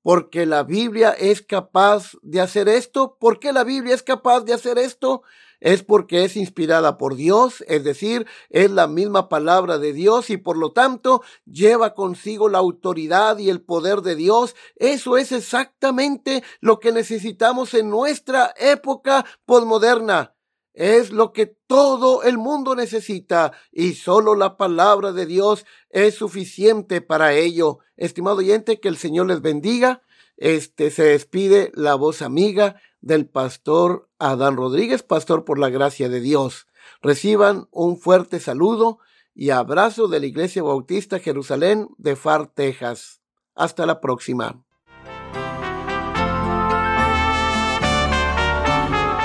Porque 0.02 0.44
la 0.44 0.62
Biblia 0.62 1.12
es 1.12 1.40
capaz 1.40 2.12
de 2.20 2.42
hacer 2.42 2.68
esto. 2.68 3.16
¿Por 3.18 3.40
qué 3.40 3.54
la 3.54 3.64
Biblia 3.64 3.94
es 3.94 4.02
capaz 4.02 4.40
de 4.40 4.52
hacer 4.52 4.76
esto? 4.76 5.22
Es 5.58 5.82
porque 5.82 6.24
es 6.24 6.36
inspirada 6.36 6.98
por 6.98 7.14
Dios, 7.14 7.64
es 7.66 7.82
decir, 7.82 8.26
es 8.50 8.70
la 8.70 8.88
misma 8.88 9.30
palabra 9.30 9.78
de 9.78 9.94
Dios 9.94 10.28
y 10.28 10.36
por 10.36 10.58
lo 10.58 10.72
tanto 10.72 11.22
lleva 11.46 11.94
consigo 11.94 12.50
la 12.50 12.58
autoridad 12.58 13.38
y 13.38 13.48
el 13.48 13.62
poder 13.62 14.02
de 14.02 14.16
Dios. 14.16 14.54
Eso 14.76 15.16
es 15.16 15.32
exactamente 15.32 16.42
lo 16.60 16.78
que 16.78 16.92
necesitamos 16.92 17.72
en 17.72 17.88
nuestra 17.88 18.52
época 18.58 19.24
posmoderna 19.46 20.34
es 20.74 21.10
lo 21.10 21.32
que 21.32 21.46
todo 21.46 22.22
el 22.22 22.38
mundo 22.38 22.74
necesita 22.74 23.52
y 23.70 23.94
solo 23.94 24.34
la 24.34 24.56
palabra 24.56 25.12
de 25.12 25.26
Dios 25.26 25.66
es 25.90 26.14
suficiente 26.14 27.00
para 27.00 27.34
ello. 27.34 27.78
Estimado 27.96 28.38
oyente, 28.38 28.80
que 28.80 28.88
el 28.88 28.96
Señor 28.96 29.26
les 29.26 29.42
bendiga. 29.42 30.02
Este 30.36 30.90
se 30.90 31.04
despide 31.04 31.70
la 31.74 31.94
voz 31.94 32.22
amiga 32.22 32.80
del 33.00 33.26
pastor 33.26 34.08
Adán 34.18 34.56
Rodríguez, 34.56 35.02
pastor 35.02 35.44
por 35.44 35.58
la 35.58 35.68
gracia 35.68 36.08
de 36.08 36.20
Dios. 36.20 36.66
Reciban 37.02 37.68
un 37.70 37.98
fuerte 37.98 38.40
saludo 38.40 38.98
y 39.34 39.50
abrazo 39.50 40.08
de 40.08 40.20
la 40.20 40.26
Iglesia 40.26 40.62
Bautista 40.62 41.18
Jerusalén 41.18 41.88
de 41.98 42.16
Far, 42.16 42.48
Texas. 42.48 43.20
Hasta 43.54 43.86
la 43.86 44.00
próxima. 44.00 44.64